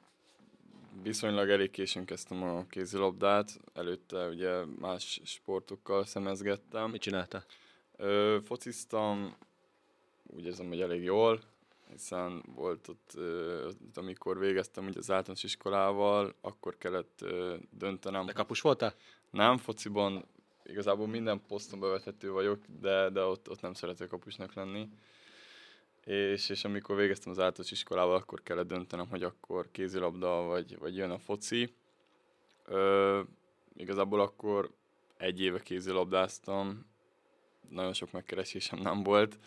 viszonylag 1.04 1.50
elég 1.50 1.72
későn 1.72 2.06
kezdtem 2.06 2.44
a 2.44 2.66
kézilabdát, 2.70 3.60
előtte 3.74 4.28
ugye 4.28 4.66
más 4.80 5.22
sportokkal 5.24 6.06
szemezgettem. 6.06 6.90
Mit 6.90 7.02
csináltál? 7.02 7.46
Ö, 7.98 8.38
fociztam, 8.44 9.36
úgy 10.24 10.46
érzem, 10.46 10.68
hogy 10.68 10.82
elég 10.82 11.04
jól, 11.04 11.40
hiszen 11.92 12.44
volt 12.56 12.88
ott, 12.88 13.12
ö, 13.16 13.70
amikor 13.94 14.40
végeztem 14.40 14.86
ugye 14.86 15.00
az 15.00 15.12
általános 15.12 15.44
iskolával, 15.44 16.36
akkor 16.42 16.78
kellett 16.78 17.20
ö, 17.22 17.56
döntenem. 17.70 18.26
De 18.26 18.34
kapus 18.34 18.62
voltál? 18.62 18.94
Nem, 19.32 19.58
fociban 19.58 20.26
igazából 20.70 21.08
minden 21.08 21.42
poszton 21.48 21.80
bevethető 21.80 22.32
vagyok, 22.32 22.60
de, 22.82 23.10
de 23.10 23.22
ott, 23.22 23.50
ott 23.50 23.62
nem 23.62 23.74
szeretek 23.74 24.08
kapusnak 24.08 24.54
lenni. 24.54 24.90
És, 26.06 26.50
és 26.50 26.64
amikor 26.64 26.96
végeztem 26.96 27.32
az 27.32 27.40
általános 27.40 27.72
iskolával, 27.72 28.16
akkor 28.16 28.44
kellett 28.44 28.68
döntenem, 28.68 29.08
hogy 29.10 29.24
akkor 29.24 29.72
kézilabda 29.72 30.42
vagy, 30.42 30.78
vagy 30.78 30.96
jön 30.96 31.12
a 31.12 31.18
foci. 31.18 31.74
Ö, 32.66 33.22
igazából 33.76 34.22
akkor 34.22 34.72
egy 35.18 35.42
éve 35.42 35.60
kézilabdáztam, 35.60 36.86
nagyon 37.70 37.94
sok 37.94 38.12
megkeresésem 38.12 38.80
nem 38.80 39.04
volt. 39.04 39.40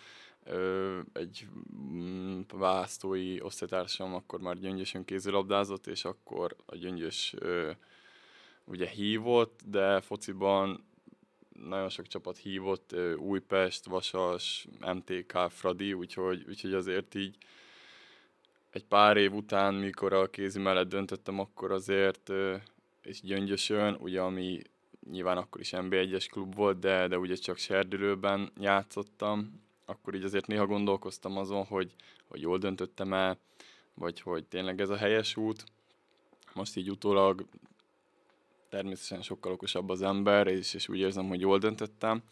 Ö, 0.45 1.01
egy 1.13 1.47
mm, 1.77 2.41
választói 2.53 3.41
osztálytársam 3.41 4.15
akkor 4.15 4.41
már 4.41 4.59
gyöngyösön 4.59 5.05
kézilabdázott, 5.05 5.87
és 5.87 6.05
akkor 6.05 6.57
a 6.67 6.77
gyöngyös 6.77 7.35
ö, 7.39 7.71
ugye 8.65 8.87
hívott, 8.87 9.61
de 9.67 10.01
fociban 10.01 10.85
nagyon 11.69 11.89
sok 11.89 12.07
csapat 12.07 12.37
hívott, 12.37 12.95
Újpest, 13.17 13.85
Vasas, 13.85 14.67
MTK, 14.95 15.39
Fradi, 15.49 15.93
úgyhogy, 15.93 16.45
úgyhogy 16.49 16.75
azért 16.75 17.15
így 17.15 17.37
egy 18.71 18.85
pár 18.85 19.17
év 19.17 19.35
után, 19.35 19.75
mikor 19.75 20.13
a 20.13 20.31
kézi 20.31 20.59
mellett 20.59 20.89
döntöttem, 20.89 21.39
akkor 21.39 21.73
azért, 21.73 22.33
és 23.03 23.21
gyöngyösön, 23.21 23.97
ugye 24.01 24.21
ami 24.21 24.63
nyilván 25.11 25.37
akkor 25.37 25.61
is 25.61 25.71
NB1-es 25.73 26.27
klub 26.31 26.55
volt, 26.55 26.79
de, 26.79 27.09
de 27.09 27.19
ugye 27.19 27.35
csak 27.35 27.57
serdülőben 27.57 28.53
játszottam, 28.61 29.61
akkor 29.85 30.15
így 30.15 30.25
azért 30.25 30.47
néha 30.47 30.67
gondolkoztam 30.67 31.37
azon, 31.37 31.65
hogy, 31.65 31.95
hogy 32.29 32.41
jól 32.41 32.59
döntöttem 32.59 33.13
el, 33.13 33.39
vagy 33.95 34.21
hogy 34.21 34.45
tényleg 34.45 34.81
ez 34.81 34.89
a 34.89 34.97
helyes 34.97 35.37
út. 35.37 35.65
Most 36.55 36.77
így 36.77 36.91
utólag 36.91 37.47
természetesen 38.73 39.23
sokkal 39.23 39.53
okosabb 39.53 39.89
az 39.89 40.03
ember, 40.03 40.47
és, 40.47 40.75
és 40.75 40.89
úgy 40.89 40.99
érzem, 40.99 41.29
hogy 41.29 41.41
jól 41.41 41.59
döntöttem. 41.59 42.23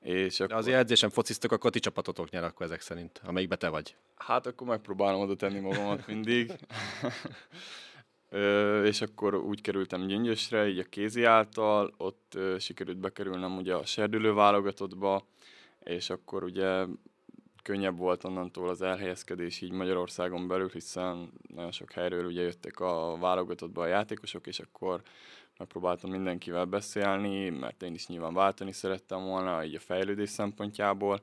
És 0.00 0.40
akkor... 0.40 0.56
Azért 0.56 0.78
edzésen 0.78 1.10
fociztok, 1.10 1.52
akkor 1.52 1.70
ti 1.70 1.78
csapatotok 1.78 2.30
nyer 2.30 2.44
akkor 2.44 2.66
ezek 2.66 2.80
szerint, 2.80 3.20
amelyikbe 3.24 3.56
te 3.56 3.68
vagy. 3.68 3.94
Hát 4.16 4.46
akkor 4.46 4.66
megpróbálom 4.66 5.20
oda 5.20 5.36
tenni 5.36 5.58
magamat 5.58 6.06
mindig. 6.06 6.52
Ö, 8.30 8.84
és 8.84 9.00
akkor 9.00 9.34
úgy 9.34 9.60
kerültem 9.60 10.06
Gyöngyösre, 10.06 10.68
így 10.68 10.78
a 10.78 10.84
kézi 10.84 11.24
által, 11.24 11.94
ott 11.96 12.32
ö, 12.34 12.56
sikerült 12.58 12.98
bekerülnem 12.98 13.56
ugye 13.56 13.74
a 13.74 13.86
serdülő 13.86 14.32
válogatottba, 14.32 15.26
és 15.84 16.10
akkor 16.10 16.44
ugye 16.44 16.84
könnyebb 17.62 17.96
volt 17.96 18.24
onnantól 18.24 18.68
az 18.68 18.82
elhelyezkedés 18.82 19.60
így 19.60 19.72
Magyarországon 19.72 20.48
belül, 20.48 20.70
hiszen 20.72 21.32
nagyon 21.54 21.72
sok 21.72 21.92
helyről 21.92 22.24
ugye 22.24 22.42
jöttek 22.42 22.80
a 22.80 23.16
válogatottba 23.20 23.82
a 23.82 23.86
játékosok, 23.86 24.46
és 24.46 24.58
akkor 24.58 25.02
megpróbáltam 25.60 26.10
mindenkivel 26.10 26.64
beszélni, 26.64 27.48
mert 27.48 27.82
én 27.82 27.94
is 27.94 28.06
nyilván 28.06 28.34
váltani 28.34 28.72
szerettem 28.72 29.24
volna, 29.24 29.64
így 29.64 29.74
a 29.74 29.80
fejlődés 29.80 30.28
szempontjából, 30.28 31.20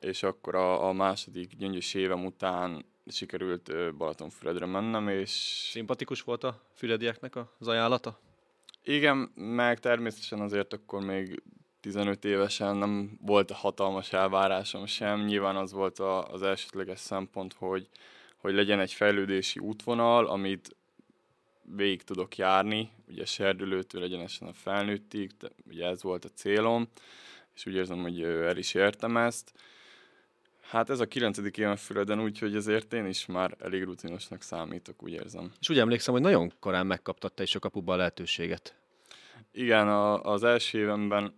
és 0.00 0.22
akkor 0.22 0.54
a, 0.54 0.88
a 0.88 0.92
második 0.92 1.56
gyöngyös 1.56 1.94
évem 1.94 2.24
után 2.24 2.84
sikerült 3.06 3.94
Balatonfüredre 3.96 4.66
mennem, 4.66 5.08
és... 5.08 5.30
Szimpatikus 5.70 6.22
volt 6.22 6.44
a 6.44 6.62
füredieknek 6.74 7.36
az 7.58 7.68
ajánlata? 7.68 8.18
Igen, 8.82 9.16
meg 9.34 9.80
természetesen 9.80 10.40
azért 10.40 10.72
akkor 10.72 11.02
még 11.02 11.42
15 11.80 12.24
évesen 12.24 12.76
nem 12.76 13.18
volt 13.20 13.50
hatalmas 13.50 14.12
elvárásom 14.12 14.86
sem. 14.86 15.24
Nyilván 15.24 15.56
az 15.56 15.72
volt 15.72 15.98
a, 15.98 16.24
az 16.32 16.42
elsődleges 16.42 16.98
szempont, 16.98 17.52
hogy, 17.52 17.88
hogy 18.36 18.54
legyen 18.54 18.80
egy 18.80 18.92
fejlődési 18.92 19.58
útvonal, 19.58 20.26
amit 20.26 20.76
végig 21.76 22.02
tudok 22.02 22.36
járni, 22.36 22.90
ugye 23.08 23.24
serdülőtől 23.24 24.02
egyenesen 24.02 24.48
a 24.48 24.52
felnőttig, 24.52 25.30
ugye 25.66 25.86
ez 25.86 26.02
volt 26.02 26.24
a 26.24 26.28
célom, 26.28 26.88
és 27.54 27.66
úgy 27.66 27.74
érzem, 27.74 28.02
hogy 28.02 28.22
el 28.22 28.56
is 28.56 28.74
értem 28.74 29.16
ezt. 29.16 29.52
Hát 30.60 30.90
ez 30.90 31.00
a 31.00 31.06
kilencedik 31.06 31.56
éven 31.56 31.76
Füreden, 31.76 32.20
úgyhogy 32.20 32.56
ezért 32.56 32.92
én 32.92 33.06
is 33.06 33.26
már 33.26 33.56
elég 33.60 33.82
rutinosnak 33.82 34.42
számítok, 34.42 35.02
úgy 35.02 35.12
érzem. 35.12 35.52
És 35.60 35.70
úgy 35.70 35.78
emlékszem, 35.78 36.14
hogy 36.14 36.22
nagyon 36.22 36.52
korán 36.60 36.86
megkaptatta 36.86 37.42
is 37.42 37.54
a 37.54 37.58
kapuba 37.58 37.92
a 37.92 37.96
lehetőséget. 37.96 38.74
Igen, 39.52 39.88
a, 39.88 40.22
az 40.22 40.42
első 40.42 40.78
évenben 40.78 41.34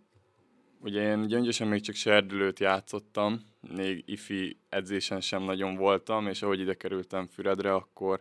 ugye 0.80 1.02
én 1.02 1.26
gyöngyösen 1.26 1.68
még 1.68 1.80
csak 1.80 1.94
serdülőt 1.94 2.60
játszottam, 2.60 3.44
még 3.74 4.02
ifi 4.06 4.56
edzésen 4.68 5.20
sem 5.20 5.42
nagyon 5.42 5.76
voltam, 5.76 6.26
és 6.26 6.42
ahogy 6.42 6.60
ide 6.60 6.74
kerültem 6.74 7.26
Füredre, 7.26 7.74
akkor 7.74 8.20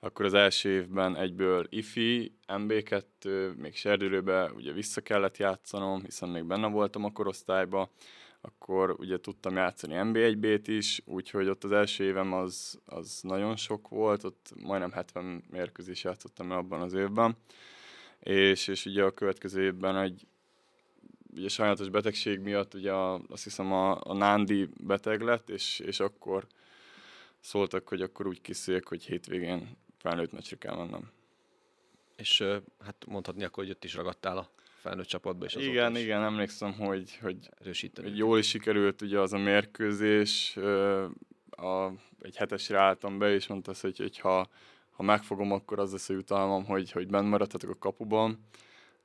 akkor 0.00 0.24
az 0.24 0.34
első 0.34 0.70
évben 0.70 1.16
egyből 1.16 1.66
IFI, 1.68 2.32
MB2, 2.46 3.54
még 3.56 3.76
serdülőbe 3.76 4.52
ugye 4.52 4.72
vissza 4.72 5.00
kellett 5.00 5.36
játszanom, 5.36 6.02
hiszen 6.04 6.28
még 6.28 6.44
benne 6.44 6.66
voltam 6.68 7.04
a 7.04 7.12
korosztályba, 7.12 7.90
akkor 8.40 8.94
ugye 8.98 9.20
tudtam 9.20 9.56
játszani 9.56 9.94
MB1-B-t 9.96 10.68
is, 10.68 11.02
úgyhogy 11.04 11.48
ott 11.48 11.64
az 11.64 11.72
első 11.72 12.04
évem 12.04 12.32
az, 12.32 12.80
az 12.84 13.20
nagyon 13.22 13.56
sok 13.56 13.88
volt, 13.88 14.24
ott 14.24 14.52
majdnem 14.62 14.92
70 14.92 15.44
mérkőzés 15.50 16.04
játszottam 16.04 16.52
el 16.52 16.58
abban 16.58 16.80
az 16.80 16.92
évben, 16.92 17.36
és, 18.20 18.68
és 18.68 18.86
ugye 18.86 19.04
a 19.04 19.10
következő 19.10 19.62
évben 19.62 19.96
egy 19.96 20.26
ugye 21.34 21.48
sajnálatos 21.48 21.88
betegség 21.88 22.40
miatt 22.40 22.74
ugye 22.74 22.92
a, 22.92 23.20
azt 23.28 23.44
hiszem 23.44 23.72
a, 23.72 24.00
a 24.02 24.14
Nándi 24.14 24.68
beteg 24.80 25.20
lett, 25.20 25.50
és, 25.50 25.78
és 25.78 26.00
akkor 26.00 26.46
szóltak, 27.40 27.88
hogy 27.88 28.02
akkor 28.02 28.26
úgy 28.26 28.40
készüljek, 28.40 28.88
hogy 28.88 29.04
hétvégén 29.04 29.76
felnőtt 30.08 30.32
meccsre 30.32 30.56
kell 30.56 30.76
mennem. 30.76 31.10
És 32.16 32.40
hát 32.84 33.04
mondhatni 33.06 33.44
akkor, 33.44 33.64
hogy 33.64 33.72
ott 33.72 33.84
is 33.84 33.94
ragadtál 33.94 34.36
a 34.38 34.50
felnőtt 34.74 35.06
csapatba. 35.06 35.44
És 35.44 35.54
igen, 35.54 35.96
is 35.96 36.02
igen, 36.02 36.22
emlékszem, 36.22 36.72
hogy, 36.72 37.18
hogy, 37.20 37.48
hogy 38.02 38.16
jól 38.16 38.38
is 38.38 38.48
sikerült 38.48 39.02
ugye 39.02 39.20
az 39.20 39.32
a 39.32 39.38
mérkőzés, 39.38 40.56
a, 41.50 41.86
egy 42.20 42.36
hetesre 42.36 42.78
álltam 42.78 43.18
be, 43.18 43.32
és 43.32 43.46
mondta 43.46 43.72
hogy, 43.80 43.98
hogy 43.98 44.18
ha, 44.18 44.48
ha 44.90 45.02
megfogom, 45.02 45.52
akkor 45.52 45.78
az 45.78 45.92
lesz 45.92 46.08
a 46.08 46.12
jutalmam, 46.12 46.64
hogy, 46.64 46.90
hogy 46.92 47.08
bent 47.08 47.28
maradhatok 47.28 47.70
a 47.70 47.78
kapuban, 47.78 48.44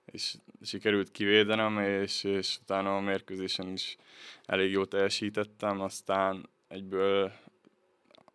és 0.06 0.36
sikerült 0.62 1.12
kivédenem, 1.12 1.80
és, 1.80 2.24
és 2.24 2.58
utána 2.62 2.98
a 2.98 3.02
mérkőzésen 3.02 3.68
is 3.68 3.98
elég 4.46 4.72
jól 4.72 4.88
teljesítettem, 4.88 5.82
aztán 5.82 6.50
egyből 6.68 7.32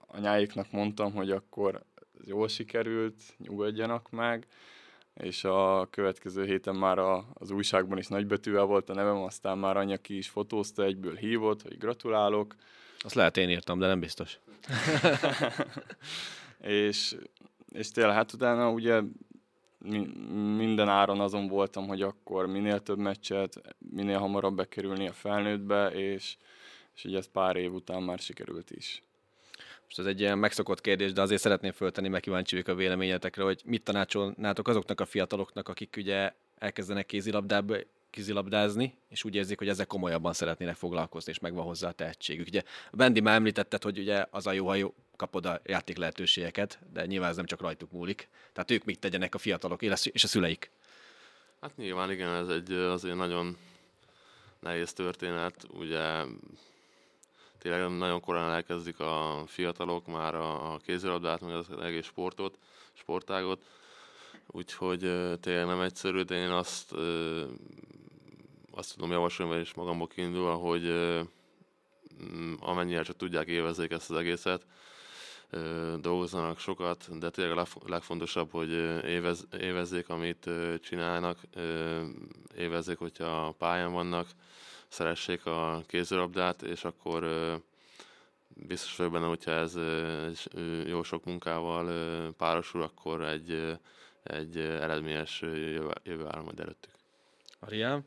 anyáiknak 0.06 0.70
mondtam, 0.70 1.12
hogy 1.12 1.30
akkor 1.30 1.86
ez 2.18 2.28
jól 2.28 2.48
sikerült, 2.48 3.22
nyugodjanak 3.38 4.10
meg, 4.10 4.46
és 5.14 5.44
a 5.44 5.88
következő 5.90 6.44
héten 6.44 6.74
már 6.74 6.98
a, 6.98 7.26
az 7.34 7.50
újságban 7.50 7.98
is 7.98 8.06
nagybetűvel 8.06 8.64
volt 8.64 8.90
a 8.90 8.94
nevem, 8.94 9.16
aztán 9.16 9.58
már 9.58 9.76
anya 9.76 9.96
ki 9.96 10.16
is 10.16 10.28
fotózta, 10.28 10.84
egyből 10.84 11.14
hívott, 11.14 11.62
hogy 11.62 11.78
gratulálok. 11.78 12.54
Azt 12.98 13.14
lehet 13.14 13.36
én 13.36 13.50
írtam, 13.50 13.78
de 13.78 13.86
nem 13.86 14.00
biztos. 14.00 14.38
és, 16.60 17.16
és 17.72 17.90
tényleg 17.90 18.14
hát 18.14 18.32
utána 18.32 18.70
ugye 18.70 19.00
minden 20.56 20.88
áron 20.88 21.20
azon 21.20 21.48
voltam, 21.48 21.86
hogy 21.86 22.02
akkor 22.02 22.46
minél 22.46 22.80
több 22.80 22.98
meccset, 22.98 23.76
minél 23.78 24.18
hamarabb 24.18 24.56
bekerülni 24.56 25.08
a 25.08 25.12
felnőttbe, 25.12 25.90
és, 25.90 26.36
és 26.94 27.04
ugye 27.04 27.18
ez 27.18 27.30
pár 27.30 27.56
év 27.56 27.72
után 27.72 28.02
már 28.02 28.18
sikerült 28.18 28.70
is. 28.70 29.02
Most 29.88 29.98
ez 29.98 30.06
egy 30.06 30.20
ilyen 30.20 30.38
megszokott 30.38 30.80
kérdés, 30.80 31.12
de 31.12 31.22
azért 31.22 31.40
szeretném 31.40 31.72
föltenni, 31.72 32.08
meg 32.08 32.20
kíváncsi 32.20 32.54
vagyok 32.54 32.68
a 32.68 32.78
véleményetekre, 32.78 33.42
hogy 33.42 33.62
mit 33.64 33.82
tanácsolnátok 33.82 34.68
azoknak 34.68 35.00
a 35.00 35.04
fiataloknak, 35.04 35.68
akik 35.68 35.94
ugye 35.98 36.32
elkezdenek 36.58 37.06
kézilabdába, 37.06 37.76
kézilabdázni, 38.10 38.94
és 39.08 39.24
úgy 39.24 39.34
érzik, 39.34 39.58
hogy 39.58 39.68
ezek 39.68 39.86
komolyabban 39.86 40.32
szeretnének 40.32 40.76
foglalkozni, 40.76 41.32
és 41.32 41.38
megvan 41.38 41.64
hozzá 41.64 41.88
a 41.88 41.92
tehetségük. 41.92 42.46
Ugye 42.46 42.62
Bendi 42.92 43.20
már 43.20 43.34
említetted, 43.34 43.82
hogy 43.82 43.98
ugye 43.98 44.26
az 44.30 44.46
a 44.46 44.52
jó, 44.52 44.66
ha 44.66 44.74
jó, 44.74 44.94
kapod 45.16 45.46
a 45.46 45.60
játék 45.64 45.96
lehetőségeket, 45.96 46.78
de 46.92 47.06
nyilván 47.06 47.30
ez 47.30 47.36
nem 47.36 47.46
csak 47.46 47.60
rajtuk 47.60 47.92
múlik. 47.92 48.28
Tehát 48.52 48.70
ők 48.70 48.84
mit 48.84 48.98
tegyenek 48.98 49.34
a 49.34 49.38
fiatalok 49.38 49.82
és 49.82 50.24
a 50.24 50.26
szüleik? 50.26 50.70
Hát 51.60 51.76
nyilván 51.76 52.10
igen, 52.10 52.34
ez 52.34 52.48
egy 52.48 52.72
azért 52.72 53.16
nagyon 53.16 53.56
nehéz 54.60 54.92
történet. 54.92 55.66
Ugye 55.70 56.22
tényleg 57.58 57.96
nagyon 57.96 58.20
korán 58.20 58.50
elkezdik 58.50 59.00
a 59.00 59.42
fiatalok 59.46 60.06
már 60.06 60.34
a, 60.34 60.72
a 60.72 60.76
kézilabdát, 60.76 61.40
meg 61.40 61.54
az 61.54 61.66
egész 61.82 62.04
sportot, 62.04 62.58
sportágot, 62.92 63.64
úgyhogy 64.46 64.98
tényleg 65.40 65.66
nem 65.66 65.80
egyszerű, 65.80 66.22
de 66.22 66.34
én 66.34 66.50
azt, 66.50 66.92
azt 68.70 68.94
tudom 68.94 69.10
javasolni, 69.10 69.60
és 69.60 69.74
magamból 69.74 70.06
kiindulva, 70.06 70.54
hogy 70.54 70.92
amennyire 72.60 73.02
csak 73.02 73.16
tudják 73.16 73.46
évezzék 73.46 73.90
ezt 73.90 74.10
az 74.10 74.16
egészet, 74.16 74.66
dolgozzanak 76.00 76.58
sokat, 76.58 77.18
de 77.18 77.30
tényleg 77.30 77.58
a 77.58 77.66
legfontosabb, 77.86 78.50
hogy 78.50 78.70
évez, 79.04 79.46
évezzék, 79.60 80.08
amit 80.08 80.50
csinálnak, 80.80 81.38
évezzék, 82.56 82.98
hogyha 82.98 83.46
a 83.46 83.52
pályán 83.52 83.92
vannak, 83.92 84.26
szeressék 84.88 85.46
a 85.46 85.82
kézilabdát, 85.86 86.62
és 86.62 86.84
akkor 86.84 87.26
biztos 88.48 88.96
vagyok 88.96 89.12
benne, 89.12 89.26
hogyha 89.26 89.50
ez 89.50 89.74
jó 90.86 91.02
sok 91.02 91.24
munkával 91.24 91.86
párosul, 92.32 92.82
akkor 92.82 93.22
egy, 93.22 93.78
egy 94.22 94.58
eredményes 94.58 95.40
jövő, 96.04 96.26
áll 96.28 96.42
majd 96.42 96.60
előttük. 96.60 96.92
Arián? 97.58 98.06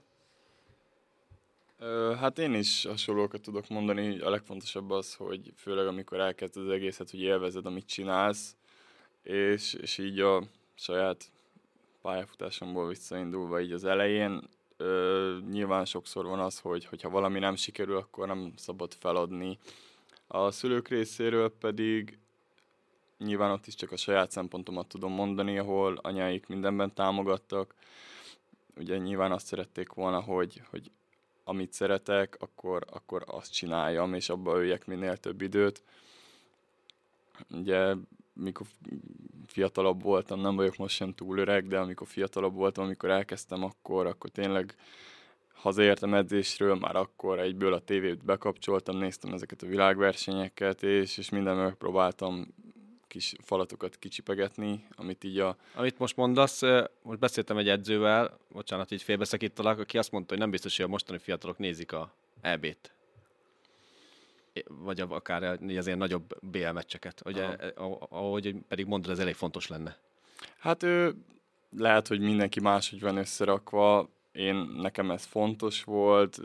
Hát 2.19 2.39
én 2.39 2.53
is 2.53 2.85
hasonlókat 2.85 3.41
tudok 3.41 3.67
mondani. 3.67 4.19
A 4.19 4.29
legfontosabb 4.29 4.91
az, 4.91 5.13
hogy 5.13 5.53
főleg 5.55 5.87
amikor 5.87 6.19
elkezded 6.19 6.63
az 6.63 6.69
egészet, 6.69 7.09
hogy 7.09 7.21
élvezed, 7.21 7.65
amit 7.65 7.85
csinálsz, 7.85 8.55
és, 9.23 9.73
és 9.73 9.97
így 9.97 10.19
a 10.19 10.43
saját 10.75 11.31
pályafutásomból 12.01 12.87
visszaindulva 12.87 13.61
így 13.61 13.71
az 13.71 13.83
elején 13.83 14.41
ö, 14.77 15.37
nyilván 15.51 15.85
sokszor 15.85 16.25
van 16.25 16.39
az, 16.39 16.59
hogy 16.59 16.85
hogyha 16.85 17.09
valami 17.09 17.39
nem 17.39 17.55
sikerül, 17.55 17.97
akkor 17.97 18.27
nem 18.27 18.53
szabad 18.55 18.93
feladni. 18.93 19.57
A 20.27 20.51
szülők 20.51 20.87
részéről 20.87 21.53
pedig 21.59 22.17
nyilván 23.17 23.51
ott 23.51 23.67
is 23.67 23.75
csak 23.75 23.91
a 23.91 23.97
saját 23.97 24.31
szempontomat 24.31 24.87
tudom 24.87 25.13
mondani, 25.13 25.57
ahol 25.57 25.99
anyáik 26.01 26.47
mindenben 26.47 26.93
támogattak. 26.93 27.75
Ugye 28.77 28.97
nyilván 28.97 29.31
azt 29.31 29.45
szerették 29.45 29.91
volna, 29.91 30.21
hogy, 30.21 30.61
hogy 30.69 30.91
amit 31.43 31.73
szeretek, 31.73 32.37
akkor, 32.39 32.85
akkor 32.89 33.23
azt 33.25 33.53
csináljam, 33.53 34.13
és 34.13 34.29
abba 34.29 34.57
öljek 34.57 34.85
minél 34.85 35.17
több 35.17 35.41
időt. 35.41 35.83
ugye 37.49 37.95
mikor 38.33 38.65
fiatalabb 39.45 40.01
voltam, 40.01 40.39
nem 40.39 40.55
vagyok 40.55 40.77
most 40.77 40.95
sem 40.95 41.13
túl 41.13 41.37
öreg, 41.37 41.67
de 41.67 41.79
amikor 41.79 42.07
fiatalabb 42.07 42.53
voltam, 42.53 42.83
amikor 42.83 43.09
elkezdtem, 43.09 43.63
akkor, 43.63 44.05
akkor 44.05 44.29
tényleg 44.29 44.75
hazaértem 45.53 46.13
edzésről, 46.13 46.75
már 46.75 46.95
akkor 46.95 47.39
egyből 47.39 47.73
a 47.73 47.79
tévét 47.79 48.25
bekapcsoltam, 48.25 48.97
néztem 48.97 49.33
ezeket 49.33 49.61
a 49.61 49.67
világversenyeket, 49.67 50.83
és, 50.83 51.17
és 51.17 51.29
minden 51.29 51.57
megpróbáltam 51.57 52.47
kis 53.11 53.33
falatokat 53.43 53.97
kicsipegetni, 53.97 54.87
amit 54.95 55.23
így 55.23 55.39
a... 55.39 55.57
Amit 55.73 55.99
most 55.99 56.15
mondasz, 56.15 56.61
most 57.01 57.19
beszéltem 57.19 57.57
egy 57.57 57.69
edzővel, 57.69 58.37
bocsánat, 58.51 58.91
így 58.91 59.01
félbeszakítalak, 59.01 59.79
aki 59.79 59.97
azt 59.97 60.11
mondta, 60.11 60.31
hogy 60.31 60.41
nem 60.41 60.51
biztos, 60.51 60.75
hogy 60.75 60.85
a 60.85 60.89
mostani 60.89 61.17
fiatalok 61.17 61.57
nézik 61.57 61.91
a 61.91 62.13
EB-t. 62.41 62.93
Vagy 64.67 64.99
akár 64.99 65.59
azért 65.77 65.97
nagyobb 65.97 66.37
BL 66.41 66.69
meccseket. 66.69 67.21
Ugye, 67.25 67.45
ahogy 68.09 68.55
pedig 68.67 68.85
mondod, 68.85 69.11
ez 69.11 69.19
elég 69.19 69.35
fontos 69.35 69.67
lenne. 69.67 69.97
Hát 70.57 70.83
ő, 70.83 71.15
lehet, 71.77 72.07
hogy 72.07 72.19
mindenki 72.19 72.59
máshogy 72.59 72.99
van 73.01 73.17
összerakva. 73.17 74.09
Én, 74.31 74.55
nekem 74.55 75.11
ez 75.11 75.25
fontos 75.25 75.83
volt. 75.83 76.39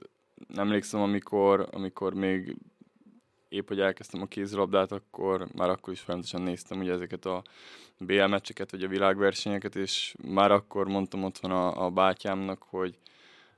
Emlékszem, 0.57 1.01
amikor, 1.01 1.69
amikor 1.71 2.15
még 2.15 2.57
épp, 3.57 3.69
hogy 3.69 3.81
elkezdtem 3.81 4.23
a 4.23 4.27
kézilabdát, 4.27 4.93
akkor 4.93 5.47
már 5.55 5.71
akkor 5.71 5.93
is 5.93 6.01
folyamatosan 6.01 6.43
néztem 6.43 6.79
ugye 6.79 6.93
ezeket 6.93 7.25
a 7.25 7.43
BL 7.99 8.25
meccseket, 8.25 8.71
vagy 8.71 8.83
a 8.83 8.89
világversenyeket, 8.89 9.77
és 9.77 10.15
már 10.23 10.51
akkor 10.51 10.89
mondtam 10.89 11.25
otthon 11.25 11.51
a, 11.51 11.85
a 11.85 11.91
bátyámnak, 11.91 12.63
hogy, 12.63 12.99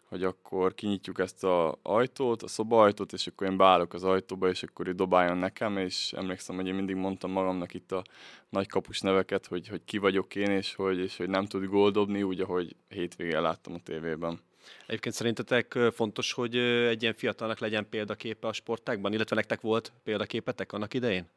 hogy 0.09 0.25
akkor 0.25 0.75
kinyitjuk 0.75 1.19
ezt 1.19 1.45
az 1.45 1.73
ajtót, 1.83 2.43
a 2.43 2.49
szobaajtót, 2.49 3.13
és 3.13 3.27
akkor 3.27 3.47
én 3.47 3.57
beállok 3.57 3.95
az 3.95 4.05
ajtóba, 4.05 4.49
és 4.49 4.63
akkor 4.63 4.89
ő 4.89 4.93
dobáljon 4.93 5.37
nekem, 5.37 5.77
és 5.77 6.13
emlékszem, 6.13 6.57
hogy 6.57 6.67
én 6.67 6.75
mindig 6.75 6.97
mondtam 6.97 7.31
magamnak 7.31 7.75
itt 7.75 7.93
a 7.93 8.03
nagy 8.49 8.69
kapus 8.69 9.01
neveket, 9.01 9.47
hogy, 9.47 9.69
hogy 9.69 9.85
ki 9.85 9.99
vagyok 9.99 10.35
én, 10.35 10.51
és 10.51 10.75
hogy, 10.75 10.99
és 10.99 11.17
hogy 11.17 11.29
nem 11.29 11.47
tud 11.47 11.65
gól 11.65 11.91
dobni, 11.91 12.23
úgy, 12.23 12.41
ahogy 12.41 12.77
hétvégén 12.89 13.41
láttam 13.41 13.75
a 13.75 13.83
tévében. 13.85 14.41
Egyébként 14.87 15.15
szerintetek 15.15 15.79
fontos, 15.93 16.33
hogy 16.33 16.57
egy 16.57 17.03
ilyen 17.03 17.15
fiatalnak 17.15 17.59
legyen 17.59 17.89
példaképe 17.89 18.47
a 18.47 18.53
sportákban, 18.53 19.13
illetve 19.13 19.37
nektek 19.37 19.61
volt 19.61 19.93
példaképetek 20.05 20.73
annak 20.73 20.95
idején? 20.95 21.29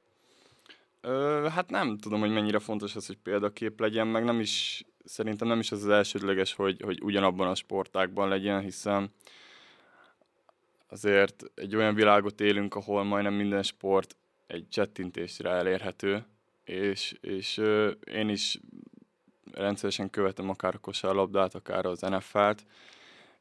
Ö, 1.02 1.48
hát 1.52 1.70
nem 1.70 1.98
tudom, 1.98 2.20
hogy 2.20 2.32
mennyire 2.32 2.60
fontos 2.60 2.96
az, 2.96 3.08
hogy 3.08 3.18
példakép 3.24 3.80
legyen, 3.80 4.08
meg 4.08 4.24
nem 4.24 4.40
is, 4.40 4.84
szerintem 5.06 5.48
nem 5.48 5.60
is 5.60 5.72
az 5.72 5.84
az 5.84 5.90
elsődleges, 5.90 6.54
hogy, 6.54 6.82
hogy 6.82 7.02
ugyanabban 7.04 7.48
a 7.48 7.56
sportákban 7.56 8.30
legyen, 8.30 8.62
hiszen 8.62 9.12
azért 10.88 11.44
egy 11.56 11.76
olyan 11.76 11.96
világot 11.96 12.42
élünk, 12.42 12.76
ahol 12.76 13.04
majdnem 13.04 13.34
minden 13.34 13.64
sport 13.64 14.16
egy 14.48 14.68
csettintésre 14.70 15.50
elérhető, 15.50 16.26
és, 16.64 17.16
és 17.22 17.58
ö, 17.58 17.90
én 17.90 18.30
is 18.30 18.60
rendszeresen 19.52 20.10
követem 20.10 20.50
akár 20.50 20.76
a 20.76 20.80
kosárlabdát, 20.80 21.56
akár 21.56 21.86
az 21.86 22.00
NFL-t, 22.02 22.66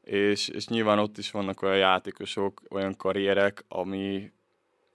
és, 0.03 0.47
és 0.47 0.67
nyilván 0.67 0.99
ott 0.99 1.17
is 1.17 1.31
vannak 1.31 1.61
olyan 1.61 1.77
játékosok, 1.77 2.61
olyan 2.69 2.95
karrierek, 2.95 3.65
ami, 3.67 4.31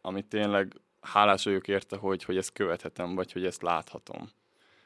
ami 0.00 0.22
tényleg 0.22 0.80
hálás 1.00 1.44
vagyok 1.44 1.68
érte, 1.68 1.96
hogy, 1.96 2.24
hogy 2.24 2.36
ezt 2.36 2.52
követhetem, 2.52 3.14
vagy 3.14 3.32
hogy 3.32 3.46
ezt 3.46 3.62
láthatom. 3.62 4.30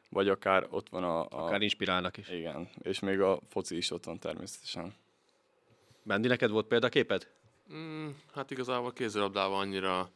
Vagy 0.09 0.29
akár 0.29 0.67
ott 0.71 0.89
van 0.89 1.05
a... 1.05 1.21
a 1.21 1.47
akár 1.47 1.63
inspirálnak 1.63 2.17
is. 2.17 2.29
Igen, 2.29 2.69
és 2.83 2.99
még 3.01 3.21
a 3.21 3.39
foci 3.49 3.77
is 3.77 3.91
ott 3.91 4.05
van 4.05 4.19
természetesen. 4.19 4.95
Mendi, 6.03 6.29
neked 6.29 6.51
volt 6.51 6.67
példaképed? 6.67 7.29
Mm, 7.73 8.09
hát 8.35 8.51
igazából 8.51 8.93
kézilabdában 8.93 9.59
annyira, 9.59 10.11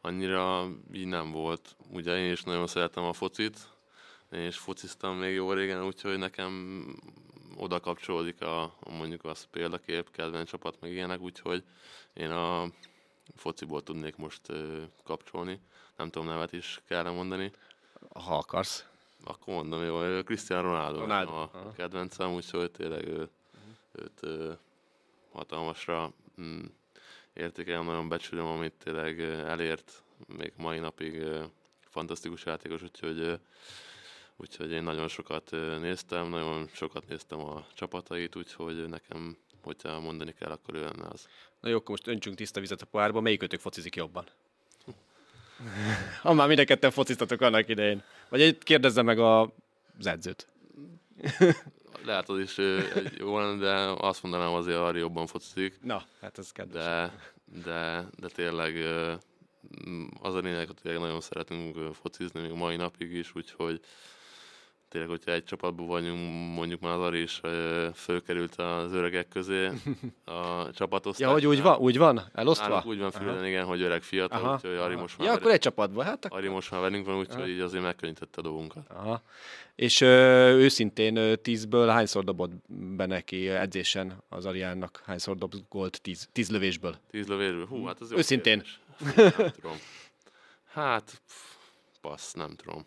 annyira 0.00 0.68
így 0.92 1.06
nem 1.06 1.30
volt. 1.30 1.76
Ugye 1.90 2.18
én 2.18 2.32
is 2.32 2.42
nagyon 2.42 2.66
szeretem 2.66 3.04
a 3.04 3.12
focit, 3.12 3.58
én 4.32 4.46
is 4.46 4.58
fociztam 4.58 5.16
még 5.16 5.34
jó 5.34 5.52
régen, 5.52 5.84
úgyhogy 5.84 6.18
nekem 6.18 6.84
oda 7.56 7.80
kapcsolódik 7.80 8.40
a, 8.40 8.62
a 8.62 8.90
mondjuk 8.90 9.24
az 9.24 9.46
példakép, 9.50 10.10
kedvenc 10.10 10.48
csapat, 10.48 10.80
meg 10.80 10.90
ilyenek, 10.90 11.20
úgyhogy 11.20 11.64
én 12.12 12.30
a 12.30 12.66
fociból 13.36 13.82
tudnék 13.82 14.16
most 14.16 14.48
ö, 14.48 14.82
kapcsolni. 15.04 15.60
Nem 15.96 16.10
tudom, 16.10 16.28
nevet 16.28 16.52
is 16.52 16.80
kell 16.86 17.10
mondani. 17.10 17.50
Ha 18.14 18.36
akarsz. 18.36 18.86
Akkor 19.24 19.54
mondom, 19.54 19.82
jó, 19.82 20.22
Cristiano 20.22 20.62
Ronaldo, 20.62 20.98
Ronaldo. 21.00 21.32
a 21.32 21.50
Aha. 21.52 21.72
kedvencem, 21.72 22.32
úgyhogy 22.32 22.70
tényleg 22.70 23.06
ő, 23.06 23.28
őt 23.92 24.18
ö, 24.20 24.52
hatalmasra 25.32 26.12
mm, 26.40 26.64
értékelem, 27.32 27.84
nagyon 27.84 28.08
becsülöm, 28.08 28.46
amit 28.46 28.72
tényleg 28.72 29.20
elért, 29.20 30.02
még 30.26 30.52
mai 30.56 30.78
napig 30.78 31.14
ö, 31.14 31.44
fantasztikus 31.80 32.44
játékos, 32.44 32.82
úgyhogy 32.82 33.18
ö, 33.18 33.34
úgyhogy 34.36 34.70
én 34.70 34.82
nagyon 34.82 35.08
sokat 35.08 35.50
néztem, 35.80 36.28
nagyon 36.28 36.68
sokat 36.72 37.08
néztem 37.08 37.40
a 37.40 37.66
csapatait, 37.74 38.36
úgyhogy 38.36 38.88
nekem, 38.88 39.36
hogyha 39.62 40.00
mondani 40.00 40.34
kell, 40.38 40.50
akkor 40.50 40.74
ő 40.74 40.80
lenne 40.80 41.08
az. 41.08 41.28
Na 41.60 41.68
jó, 41.68 41.76
akkor 41.76 41.90
most 41.90 42.06
öntsünk 42.06 42.36
tiszta 42.36 42.60
vizet 42.60 42.82
a 42.82 42.86
pohárba, 42.86 43.20
melyik 43.20 43.42
ötök 43.42 43.60
focizik 43.60 43.96
jobban? 43.96 44.24
ha 46.22 46.32
már 46.32 46.48
mind 46.48 46.64
ketten 46.64 46.90
fociztatok 46.90 47.40
annak 47.40 47.68
idején. 47.68 48.02
Vagy 48.28 48.40
egy 48.40 48.58
kérdezze 48.58 49.02
meg 49.02 49.18
a, 49.18 49.40
az 49.98 50.06
edzőt. 50.06 50.48
Lehet 52.04 52.28
az 52.28 52.38
is 52.38 52.56
jó 53.18 53.56
de 53.56 53.74
azt 53.98 54.22
mondanám 54.22 54.52
azért, 54.52 54.78
Ari 54.78 54.98
jobban 54.98 55.26
focizik. 55.26 55.78
Na, 55.82 56.04
hát 56.20 56.38
ez 56.38 56.52
kedves. 56.52 56.82
De, 56.84 57.12
de, 57.64 58.08
de 58.16 58.28
tényleg 58.28 58.76
az 60.20 60.34
a 60.34 60.38
lényeg, 60.38 60.66
hogy 60.66 60.98
nagyon 60.98 61.20
szeretünk 61.20 61.94
focizni, 61.94 62.40
még 62.40 62.52
mai 62.52 62.76
napig 62.76 63.12
is, 63.12 63.34
úgyhogy 63.34 63.80
tényleg, 64.94 65.12
hogyha 65.12 65.32
egy 65.32 65.44
csapatban 65.44 65.86
vagyunk, 65.86 66.54
mondjuk 66.54 66.80
már 66.80 66.98
az 66.98 67.14
is 67.14 67.40
fölkerült 67.94 68.54
az 68.54 68.92
öregek 68.92 69.28
közé 69.28 69.70
a 70.24 70.70
csapatosztály. 70.78 71.28
Ja, 71.28 71.32
hogy 71.32 71.46
úgy 71.46 71.62
van, 71.62 71.78
úgy 71.78 71.98
van? 71.98 72.22
Elosztva? 72.32 72.68
Nálunk 72.68 72.86
úgy 72.86 72.98
van 72.98 73.10
Füreden, 73.10 73.46
igen, 73.46 73.64
hogy 73.64 73.82
öreg 73.82 74.02
fiatal, 74.02 74.42
Aha. 74.42 74.54
úgyhogy 74.54 74.76
Ari 74.76 74.94
most 74.94 75.18
már... 75.18 75.26
Ja, 75.26 75.32
akkor 75.34 75.50
egy 75.50 75.58
csapatban, 75.60 76.04
hát. 76.04 76.26
Ari 76.28 76.48
most 76.48 76.70
már 76.70 76.80
velünk 76.80 77.06
van, 77.06 77.16
úgyhogy 77.16 77.48
így 77.48 77.60
azért 77.60 77.82
megkönnyítette 77.82 78.38
a 78.38 78.42
dolgunkat. 78.42 78.86
Aha. 78.88 79.22
És 79.74 80.00
ö, 80.00 80.52
őszintén 80.52 81.38
tízből 81.42 81.88
hányszor 81.88 82.24
dobott 82.24 82.52
be 82.68 83.06
neki 83.06 83.48
edzésen 83.48 84.22
az 84.28 84.46
Ariánnak? 84.46 85.02
Hányszor 85.06 85.36
dobott 85.36 85.68
gólt 85.68 86.00
tíz, 86.02 86.28
tíz 86.32 86.50
lövésből? 86.50 86.96
Tíz 87.10 87.26
lövésből? 87.26 87.66
Hú, 87.66 87.84
hát 87.84 88.00
az 88.00 88.10
jó 88.10 88.16
Őszintén. 88.16 88.62
Nem 89.16 89.50
tudom. 89.50 89.76
Hát, 90.72 91.22
passz, 92.00 92.32
nem 92.32 92.54
tudom. 92.56 92.86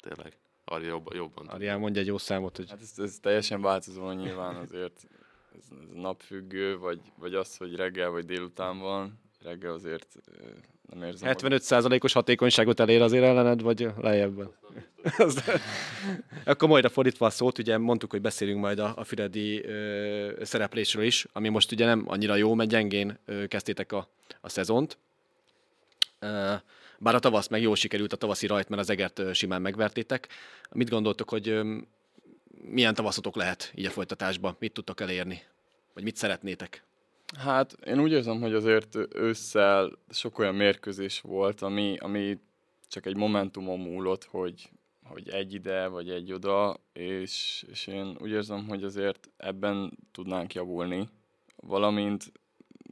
Tényleg. 0.00 0.39
Ari 0.70 0.86
jobban. 0.86 1.16
jobban 1.16 1.46
Ari 1.46 1.70
mondja 1.70 2.00
egy 2.00 2.06
jó 2.06 2.18
számot, 2.18 2.56
hogy... 2.56 2.70
Hát 2.70 2.80
ez, 2.80 2.92
ez 2.96 3.18
teljesen 3.20 3.62
változó 3.62 4.10
nyilván 4.10 4.54
azért. 4.54 5.06
Ez, 5.56 5.66
ez 5.72 5.78
napfüggő, 5.94 6.78
vagy, 6.78 7.00
vagy 7.18 7.34
az, 7.34 7.56
hogy 7.56 7.76
reggel 7.76 8.10
vagy 8.10 8.24
délután 8.24 8.78
van. 8.78 9.20
Reggel 9.42 9.72
azért 9.72 10.16
nem 10.90 11.02
érzem. 11.02 11.34
75%-os 11.36 12.12
hatékonyságot 12.12 12.80
elér 12.80 13.02
azért 13.02 13.24
ellened, 13.24 13.62
vagy 13.62 13.88
lejjebb? 13.96 14.54
Akkor 16.44 16.68
majd 16.68 16.84
a 16.84 16.88
fordítva 16.88 17.26
a 17.26 17.30
szót, 17.30 17.58
ugye 17.58 17.78
mondtuk, 17.78 18.10
hogy 18.10 18.20
beszélünk 18.20 18.60
majd 18.60 18.78
a, 18.78 18.92
a 18.96 19.04
Füredi 19.04 19.64
ö, 19.64 20.44
szereplésről 20.44 21.04
is, 21.04 21.26
ami 21.32 21.48
most 21.48 21.72
ugye 21.72 21.84
nem 21.84 22.04
annyira 22.06 22.34
jó, 22.34 22.54
mert 22.54 22.70
gyengén 22.70 23.18
ö, 23.24 23.46
kezdtétek 23.46 23.92
a, 23.92 24.08
a 24.40 24.48
szezont. 24.48 24.98
Ö, 26.18 26.54
bár 27.02 27.14
a 27.14 27.18
tavasz 27.18 27.48
meg 27.48 27.62
jól 27.62 27.76
sikerült 27.76 28.12
a 28.12 28.16
tavaszi 28.16 28.46
rajt, 28.46 28.68
mert 28.68 28.82
az 28.82 28.90
egert 28.90 29.34
simán 29.34 29.62
megvertétek. 29.62 30.28
Mit 30.70 30.90
gondoltok, 30.90 31.30
hogy 31.30 31.60
milyen 32.62 32.94
tavaszotok 32.94 33.36
lehet 33.36 33.72
így 33.74 33.86
a 33.86 33.90
folytatásban? 33.90 34.56
Mit 34.58 34.72
tudtok 34.72 35.00
elérni? 35.00 35.42
Vagy 35.94 36.02
mit 36.02 36.16
szeretnétek? 36.16 36.84
Hát 37.38 37.76
én 37.84 38.00
úgy 38.00 38.12
érzem, 38.12 38.40
hogy 38.40 38.54
azért 38.54 38.98
ősszel 39.14 39.98
sok 40.10 40.38
olyan 40.38 40.54
mérkőzés 40.54 41.20
volt, 41.20 41.60
ami, 41.60 41.96
ami 41.98 42.38
csak 42.88 43.06
egy 43.06 43.16
momentumon 43.16 43.78
múlott, 43.78 44.24
hogy, 44.24 44.70
hogy 45.04 45.28
egy 45.28 45.54
ide, 45.54 45.86
vagy 45.86 46.10
egy 46.10 46.32
oda, 46.32 46.80
és, 46.92 47.64
és 47.70 47.86
én 47.86 48.16
úgy 48.20 48.30
érzem, 48.30 48.68
hogy 48.68 48.84
azért 48.84 49.30
ebben 49.36 49.98
tudnánk 50.12 50.54
javulni. 50.54 51.08
Valamint 51.56 52.32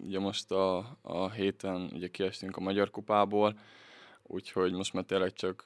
ugye 0.00 0.18
most 0.18 0.50
a, 0.50 0.98
a 1.02 1.30
héten 1.30 1.90
ugye 1.92 2.08
kiestünk 2.08 2.56
a 2.56 2.60
Magyar 2.60 2.90
Kupából, 2.90 3.58
úgyhogy 4.28 4.72
most 4.72 4.92
már 4.92 5.04
tényleg 5.04 5.32
csak, 5.32 5.64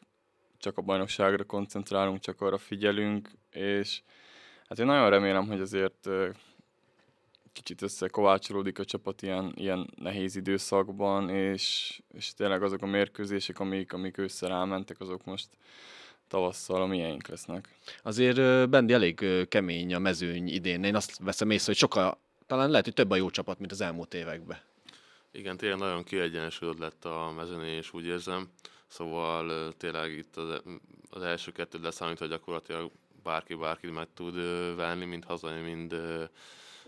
csak 0.58 0.78
a 0.78 0.82
bajnokságra 0.82 1.44
koncentrálunk, 1.44 2.20
csak 2.20 2.40
arra 2.40 2.58
figyelünk, 2.58 3.30
és 3.50 4.02
hát 4.68 4.78
én 4.78 4.86
nagyon 4.86 5.10
remélem, 5.10 5.46
hogy 5.46 5.60
azért 5.60 6.08
kicsit 7.52 7.82
összekovácsolódik 7.82 8.78
a 8.78 8.84
csapat 8.84 9.22
ilyen, 9.22 9.52
ilyen 9.56 9.90
nehéz 9.96 10.36
időszakban, 10.36 11.28
és, 11.28 11.98
és 12.08 12.34
tényleg 12.34 12.62
azok 12.62 12.82
a 12.82 12.86
mérkőzések, 12.86 13.60
amik, 13.60 13.92
amik 13.92 14.18
ősszel 14.18 14.52
elmentek, 14.52 15.00
azok 15.00 15.24
most 15.24 15.48
tavasszal 16.28 16.82
a 16.82 16.86
miénk 16.86 17.26
lesznek. 17.28 17.68
Azért 18.02 18.68
Bendi 18.70 18.92
elég 18.92 19.48
kemény 19.48 19.94
a 19.94 19.98
mezőny 19.98 20.48
idén. 20.48 20.84
Én 20.84 20.94
azt 20.94 21.18
veszem 21.18 21.50
észre, 21.50 21.66
hogy 21.66 21.76
sokkal, 21.76 22.18
talán 22.46 22.70
lehet, 22.70 22.84
hogy 22.84 22.94
több 22.94 23.10
a 23.10 23.16
jó 23.16 23.30
csapat, 23.30 23.58
mint 23.58 23.72
az 23.72 23.80
elmúlt 23.80 24.14
években. 24.14 24.58
Igen, 25.34 25.56
tényleg 25.56 25.78
nagyon 25.78 26.04
kiegyensúlyozott 26.04 26.80
lett 26.80 27.04
a 27.04 27.32
mezőnél, 27.36 27.76
és 27.76 27.92
úgy 27.92 28.06
érzem. 28.06 28.48
Szóval 28.86 29.72
tényleg 29.72 30.12
itt 30.12 30.36
az, 30.36 30.62
az 31.10 31.22
első 31.22 31.52
kettő 31.52 31.78
leszámítva 31.82 32.26
gyakorlatilag 32.26 32.90
bárki 33.22 33.54
bárkit 33.54 33.92
meg 33.92 34.08
tud 34.14 34.34
venni, 34.76 35.04
mind 35.04 35.24
hazai, 35.24 35.60
mind, 35.60 35.94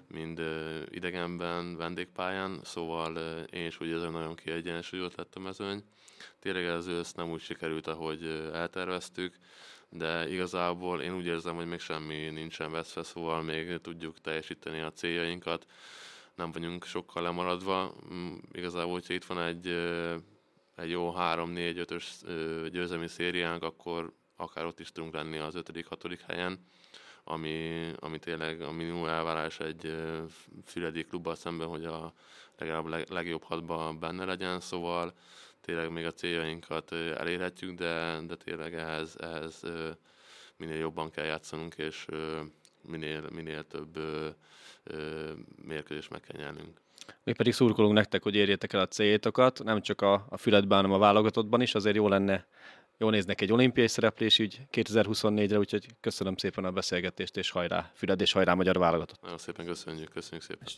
mind 0.09 0.43
idegenben, 0.91 1.77
vendégpályán, 1.77 2.61
szóval 2.65 3.17
én 3.51 3.67
is 3.67 3.81
úgy 3.81 3.89
érzem, 3.89 4.13
nagyon 4.13 4.35
kiegyensúlyozott 4.35 5.17
lett 5.17 5.35
a 5.35 5.41
mezőny. 5.41 5.85
Tényleg 6.39 6.65
ez 6.65 6.87
ősz 6.87 7.13
nem 7.13 7.31
úgy 7.31 7.41
sikerült, 7.41 7.87
ahogy 7.87 8.51
elterveztük, 8.53 9.37
de 9.89 10.29
igazából 10.29 11.01
én 11.01 11.17
úgy 11.17 11.27
érzem, 11.27 11.55
hogy 11.55 11.67
még 11.67 11.81
semmi 11.81 12.31
nincsen 12.31 12.71
veszve, 12.71 13.03
szóval 13.03 13.43
még 13.43 13.81
tudjuk 13.81 14.21
teljesíteni 14.21 14.81
a 14.81 14.93
céljainkat, 14.93 15.67
nem 16.35 16.53
vagyunk 16.53 16.85
sokkal 16.85 17.23
lemaradva. 17.23 17.95
Mm, 18.13 18.35
igazából, 18.53 18.93
hogyha 18.93 19.15
itt 19.15 19.25
van 19.25 19.41
egy, 19.41 19.67
egy 20.77 20.91
jó 20.91 21.15
3-4-5-ös 21.17 22.05
győzelmi 22.73 23.09
szériánk, 23.09 23.63
akkor 23.63 24.13
akár 24.37 24.65
ott 24.65 24.81
is 24.81 24.93
tudunk 24.93 25.15
lenni 25.15 25.39
az 25.39 25.55
5.-6. 25.57 26.19
helyen, 26.27 26.67
ami, 27.25 27.91
ami 27.99 28.19
tényleg 28.19 28.61
a 28.61 28.73
minimum 28.73 29.07
elvárás 29.07 29.61
egy 29.61 29.97
füredi 30.65 31.05
klubbal 31.05 31.35
szemben, 31.35 31.69
hogy 31.69 31.85
a 31.85 32.13
legalább 32.59 32.87
leg, 32.87 33.09
legjobb 33.09 33.43
hatban 33.43 33.99
benne 33.99 34.25
legyen, 34.25 34.61
szóval 34.61 35.13
tényleg 35.61 35.91
még 35.91 36.07
a 36.07 36.13
céljainkat 36.13 36.93
elérhetjük, 36.93 37.75
de, 37.75 38.21
de 38.27 38.37
tényleg 38.37 38.75
ehhez, 38.75 39.17
ehhez 39.21 39.63
minél 40.57 40.77
jobban 40.79 41.11
kell 41.11 41.25
játszanunk, 41.25 41.75
és 41.75 42.07
minél, 42.87 43.25
minél 43.35 43.65
több 43.65 43.99
mérkőzést 45.65 46.11
meg 46.11 46.21
kell 46.21 46.41
nyernünk. 46.41 46.83
Mi 47.25 47.33
pedig 47.33 47.53
szurkolunk 47.53 47.95
nektek, 47.95 48.23
hogy 48.23 48.35
érjétek 48.35 48.73
el 48.73 48.81
a 48.81 48.89
céljaitokat, 48.89 49.65
nem 49.65 49.81
csak 49.81 50.01
a, 50.01 50.27
a 50.29 50.37
Fületben, 50.37 50.77
hanem 50.77 50.93
a 50.93 50.99
válogatottban 50.99 51.61
is, 51.61 51.75
azért 51.75 51.97
jó 51.97 52.09
lenne 52.09 52.47
jó 52.99 53.11
néznek 53.11 53.41
egy 53.41 53.53
olimpiai 53.53 53.89
szereplés 53.89 54.39
így 54.39 54.61
2024-re, 54.73 55.59
úgyhogy 55.59 55.87
köszönöm 56.01 56.37
szépen 56.37 56.65
a 56.65 56.71
beszélgetést, 56.71 57.37
és 57.37 57.51
hajrá 57.51 57.91
Füled, 57.95 58.21
és 58.21 58.33
hajrá 58.33 58.55
Magyar 58.55 58.79
Válogatott. 58.79 59.21
Nagyon 59.23 59.39
szépen 59.39 59.67
köszönjük, 59.67 60.11
köszönjük 60.11 60.43
szépen. 60.43 60.69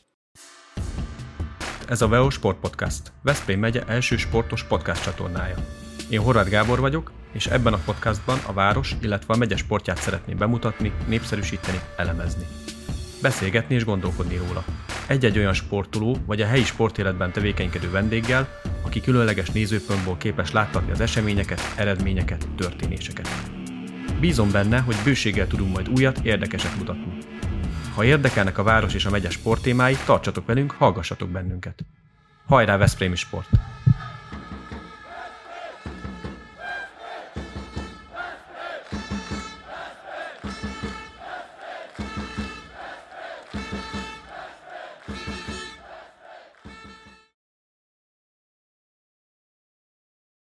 Ez 1.89 2.03
a 2.03 2.09
VEO 2.09 2.31
Sport 2.31 2.61
Podcast, 2.61 3.13
Veszprém 3.23 3.59
megye 3.59 3.83
első 3.83 4.17
sportos 4.17 4.65
podcast 4.65 5.03
csatornája. 5.03 5.57
Én 6.11 6.21
Horváth 6.21 6.51
Gábor 6.51 6.81
vagyok, 6.81 7.13
és 7.37 7.47
ebben 7.47 7.73
a 7.73 7.81
podcastban 7.85 8.39
a 8.47 8.53
város, 8.53 8.97
illetve 9.01 9.35
a 9.35 9.37
megye 9.37 9.57
sportját 9.57 10.01
szeretném 10.01 10.39
bemutatni, 10.39 10.93
népszerűsíteni, 11.07 11.81
elemezni. 11.97 12.45
Beszélgetni 13.23 13.75
és 13.75 13.85
gondolkodni 13.85 14.37
róla. 14.37 14.65
Egy-egy 15.07 15.39
olyan 15.39 15.53
sportoló 15.53 16.17
vagy 16.27 16.41
a 16.41 16.47
helyi 16.47 16.65
sportéletben 16.65 17.33
tevékenykedő 17.33 17.91
vendéggel, 17.91 18.49
aki 18.83 19.01
különleges 19.01 19.51
nézőpontból 19.51 20.17
képes 20.17 20.53
láttatni 20.53 20.91
az 20.91 21.01
eseményeket, 21.01 21.61
eredményeket, 21.77 22.49
történéseket. 22.57 23.29
Bízom 24.21 24.51
benne, 24.51 24.79
hogy 24.79 24.97
bőséggel 25.05 25.47
tudunk 25.47 25.75
majd 25.75 25.89
újat, 25.89 26.19
érdekeset 26.19 26.77
mutatni. 26.77 27.19
Ha 27.95 28.05
érdekelnek 28.05 28.59
a 28.59 28.63
város 28.63 28.95
és 28.95 29.05
a 29.05 29.11
megye 29.11 29.31
sporttémái, 29.31 29.97
tartsatok 30.05 30.47
velünk, 30.47 30.71
hallgassatok 30.71 31.29
bennünket. 31.29 31.85
Hajrá 32.47 32.77
Veszprémi 32.77 33.17
Sport! 33.17 33.49